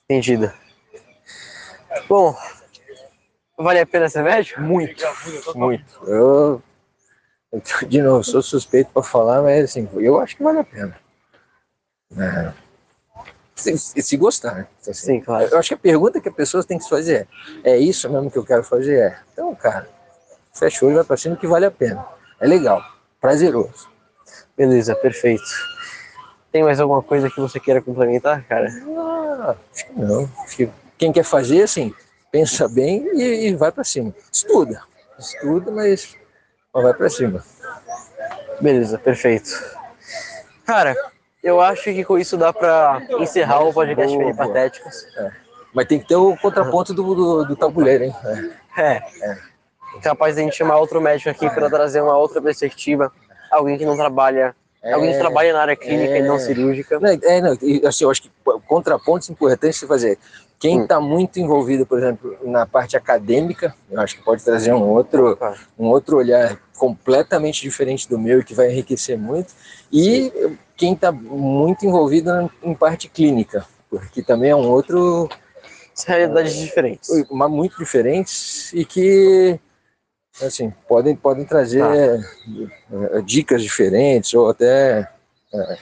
Entendido. 0.05 0.53
Bom, 2.07 2.35
vale 3.57 3.79
a 3.79 3.85
pena 3.85 4.07
ser 4.07 4.23
médico? 4.23 4.61
Muito, 4.61 5.03
muito. 5.55 6.05
Eu, 6.05 6.61
eu, 7.51 7.61
de 7.87 8.01
novo, 8.01 8.23
sou 8.23 8.43
suspeito 8.43 8.91
para 8.91 9.01
falar, 9.01 9.41
mas 9.41 9.65
assim, 9.65 9.89
eu 9.95 10.19
acho 10.19 10.37
que 10.37 10.43
vale 10.43 10.59
a 10.59 10.63
pena. 10.63 10.95
É. 12.15 12.53
Se, 13.61 14.01
se 14.01 14.17
gostar, 14.17 14.55
né? 14.55 14.67
Assim, 14.81 14.93
Sim, 14.93 15.21
claro. 15.21 15.47
Eu 15.51 15.57
acho 15.57 15.69
que 15.69 15.75
a 15.75 15.77
pergunta 15.77 16.19
que 16.19 16.29
as 16.29 16.35
pessoas 16.35 16.65
têm 16.65 16.77
que 16.77 16.83
se 16.83 16.89
fazer 16.89 17.27
é: 17.63 17.71
é 17.71 17.77
isso 17.77 18.09
mesmo 18.09 18.29
que 18.31 18.37
eu 18.37 18.45
quero 18.45 18.63
fazer? 18.63 18.99
É. 18.99 19.19
Então, 19.33 19.53
cara, 19.55 19.87
fecha 20.53 20.83
o 20.83 20.87
olho, 20.87 20.97
vai 20.97 21.05
pra 21.05 21.17
cima 21.17 21.35
que 21.35 21.47
vale 21.47 21.65
a 21.65 21.71
pena. 21.71 22.05
É 22.39 22.47
legal, 22.47 22.83
prazeroso. 23.19 23.89
Beleza, 24.57 24.95
perfeito. 24.95 25.43
Tem 26.51 26.63
mais 26.63 26.79
alguma 26.79 27.01
coisa 27.01 27.29
que 27.29 27.39
você 27.39 27.59
queira 27.59 27.81
complementar, 27.81 28.43
cara? 28.43 28.67
Ah, 28.97 29.55
acho 29.73 29.85
que 29.87 29.99
não. 29.99 30.29
Acho 30.43 30.57
que 30.57 30.69
quem 30.97 31.11
quer 31.11 31.23
fazer, 31.23 31.63
assim, 31.63 31.93
pensa 32.31 32.67
bem 32.67 33.07
e, 33.13 33.47
e 33.47 33.55
vai 33.55 33.71
pra 33.71 33.83
cima. 33.83 34.13
Estuda. 34.31 34.83
Estuda, 35.17 35.71
mas, 35.71 36.15
mas 36.73 36.83
vai 36.83 36.93
pra 36.93 37.09
cima. 37.09 37.43
Beleza, 38.59 38.97
perfeito. 38.97 39.49
Cara, 40.65 40.95
eu 41.43 41.59
acho 41.59 41.83
que 41.85 42.03
com 42.03 42.17
isso 42.17 42.37
dá 42.37 42.53
pra 42.53 43.01
encerrar 43.19 43.63
o 43.63 43.73
podcast 43.73 44.13
Boa, 44.13 44.23
boa. 44.23 44.35
Peripatéticos. 44.35 45.05
Mas 45.73 45.87
tem 45.87 45.99
que 45.99 46.07
ter 46.07 46.15
o 46.15 46.35
contraponto 46.37 46.93
do, 46.93 47.15
do, 47.15 47.45
do 47.45 47.55
tabuleiro, 47.55 48.05
hein? 48.05 48.15
É. 48.77 49.01
É. 49.21 49.37
Capaz 50.01 50.35
de 50.35 50.41
a 50.41 50.43
gente 50.43 50.55
chamar 50.55 50.77
outro 50.77 51.01
médico 51.01 51.29
aqui 51.29 51.49
para 51.49 51.69
trazer 51.69 52.01
uma 52.01 52.17
outra 52.17 52.41
perspectiva. 52.41 53.11
Alguém 53.49 53.77
que 53.77 53.85
não 53.85 53.95
trabalha. 53.95 54.55
Alguém 54.83 55.13
que 55.13 55.19
trabalha 55.19 55.53
na 55.53 55.61
área 55.61 55.75
clínica 55.75 56.17
e 56.17 56.21
não 56.21 56.35
é. 56.35 56.39
cirúrgica. 56.39 56.99
Não, 56.99 57.09
é, 57.09 57.41
não, 57.41 57.51
assim, 57.87 58.03
eu 58.03 58.09
acho 58.09 58.23
que 58.23 58.31
contrapontos 58.67 59.29
importantes 59.29 59.79
se 59.79 59.87
fazer. 59.87 60.17
Quem 60.59 60.79
Hum. 60.79 60.83
está 60.83 60.99
muito 60.99 61.39
envolvido, 61.39 61.85
por 61.85 61.97
exemplo, 61.97 62.37
na 62.43 62.65
parte 62.65 62.95
acadêmica, 62.95 63.73
eu 63.89 63.99
acho 63.99 64.17
que 64.17 64.23
pode 64.23 64.43
trazer 64.43 64.73
um 64.73 64.87
outro, 64.89 65.37
um 65.77 65.87
outro 65.87 66.17
olhar 66.17 66.57
completamente 66.77 67.61
diferente 67.61 68.07
do 68.07 68.17
meu 68.17 68.39
e 68.39 68.43
que 68.43 68.53
vai 68.53 68.69
enriquecer 68.69 69.17
muito. 69.17 69.53
E 69.91 70.31
quem 70.75 70.93
está 70.93 71.11
muito 71.11 71.85
envolvido 71.85 72.51
em 72.63 72.73
parte 72.73 73.09
clínica, 73.09 73.65
porque 73.89 74.21
também 74.21 74.49
é 74.49 74.55
um 74.55 74.69
outro, 74.69 75.29
realidades 76.07 76.55
diferentes. 76.55 77.09
uma 77.29 77.47
muito 77.47 77.77
diferentes 77.77 78.71
e 78.73 78.85
que 78.85 79.59
assim 80.41 80.71
podem 80.87 81.15
podem 81.15 81.45
trazer 81.45 81.83
eh, 81.83 83.21
dicas 83.23 83.61
diferentes 83.61 84.33
ou 84.33 84.49
até 84.49 85.11
eh, 85.53 85.77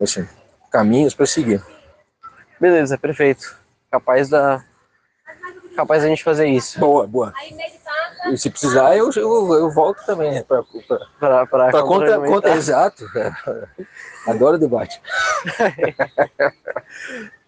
assim, 0.00 0.26
caminhos 0.70 1.14
para 1.14 1.26
seguir. 1.26 1.62
Beleza, 2.60 2.98
perfeito. 2.98 3.58
Capaz 3.90 4.28
da. 4.28 4.64
Capaz 5.74 6.02
da 6.02 6.08
gente 6.08 6.22
fazer 6.22 6.46
isso. 6.46 6.78
Boa, 6.78 7.06
boa. 7.06 7.32
E 8.26 8.36
se 8.36 8.50
precisar, 8.50 8.96
eu, 8.96 9.10
eu, 9.16 9.54
eu 9.54 9.70
volto 9.70 10.04
também 10.04 10.42
para 10.44 10.62
pra 10.62 11.82
conta, 11.82 12.20
conta 12.20 12.50
exato. 12.50 13.04
Adoro 14.26 14.58
debate. 14.58 15.00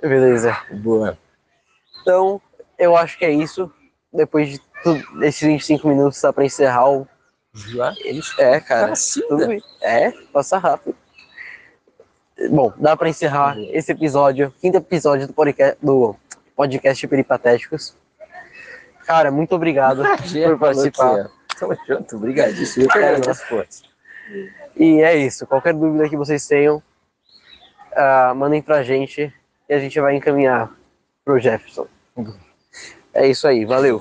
Beleza. 0.01 0.57
Boa. 0.71 1.19
Então, 2.01 2.41
eu 2.79 2.97
acho 2.97 3.19
que 3.19 3.25
é 3.25 3.31
isso. 3.31 3.71
Depois 4.13 4.49
de 4.49 4.61
tudo, 4.83 5.19
desses 5.19 5.41
25 5.41 5.89
minutos, 5.89 6.21
dá 6.21 6.33
pra 6.33 6.45
encerrar 6.45 6.91
o. 6.91 7.07
Já? 7.55 7.95
Eles 7.99 8.33
É, 8.39 8.61
cara. 8.61 8.89
Cacilda. 8.89 9.29
Tudo 9.29 9.47
bem. 9.47 9.63
É, 9.83 10.11
passa 10.33 10.59
rápido. 10.59 10.97
Bom, 12.51 12.73
dá 12.77 12.97
pra 12.97 13.09
encerrar 13.09 13.57
esse 13.59 13.93
episódio, 13.93 14.53
quinto 14.61 14.79
episódio 14.79 15.27
do 15.27 15.33
podcast, 15.33 15.77
do 15.83 16.17
podcast 16.57 17.07
Peripatéticos. 17.07 17.95
Cara, 19.13 19.31
muito 19.31 19.55
obrigado 19.55 20.03
por 20.47 20.59
participar. 20.59 21.31
Tamo 21.59 21.77
junto, 21.87 22.17
obrigadíssimo. 22.17 22.89
E 24.75 25.03
é 25.03 25.15
isso. 25.15 25.47
Qualquer 25.47 25.75
dúvida 25.75 26.09
que 26.09 26.17
vocês 26.17 26.47
tenham, 26.47 26.83
ah, 27.95 28.33
mandem 28.35 28.63
pra 28.63 28.83
gente 28.83 29.31
e 29.69 29.75
a 29.75 29.79
gente 29.79 30.01
vai 30.01 30.17
encaminhar 30.17 30.71
pro 31.23 31.39
Jefferson. 31.39 31.87
É 33.13 33.27
isso 33.27 33.47
aí, 33.47 33.67
valeu. 33.67 34.01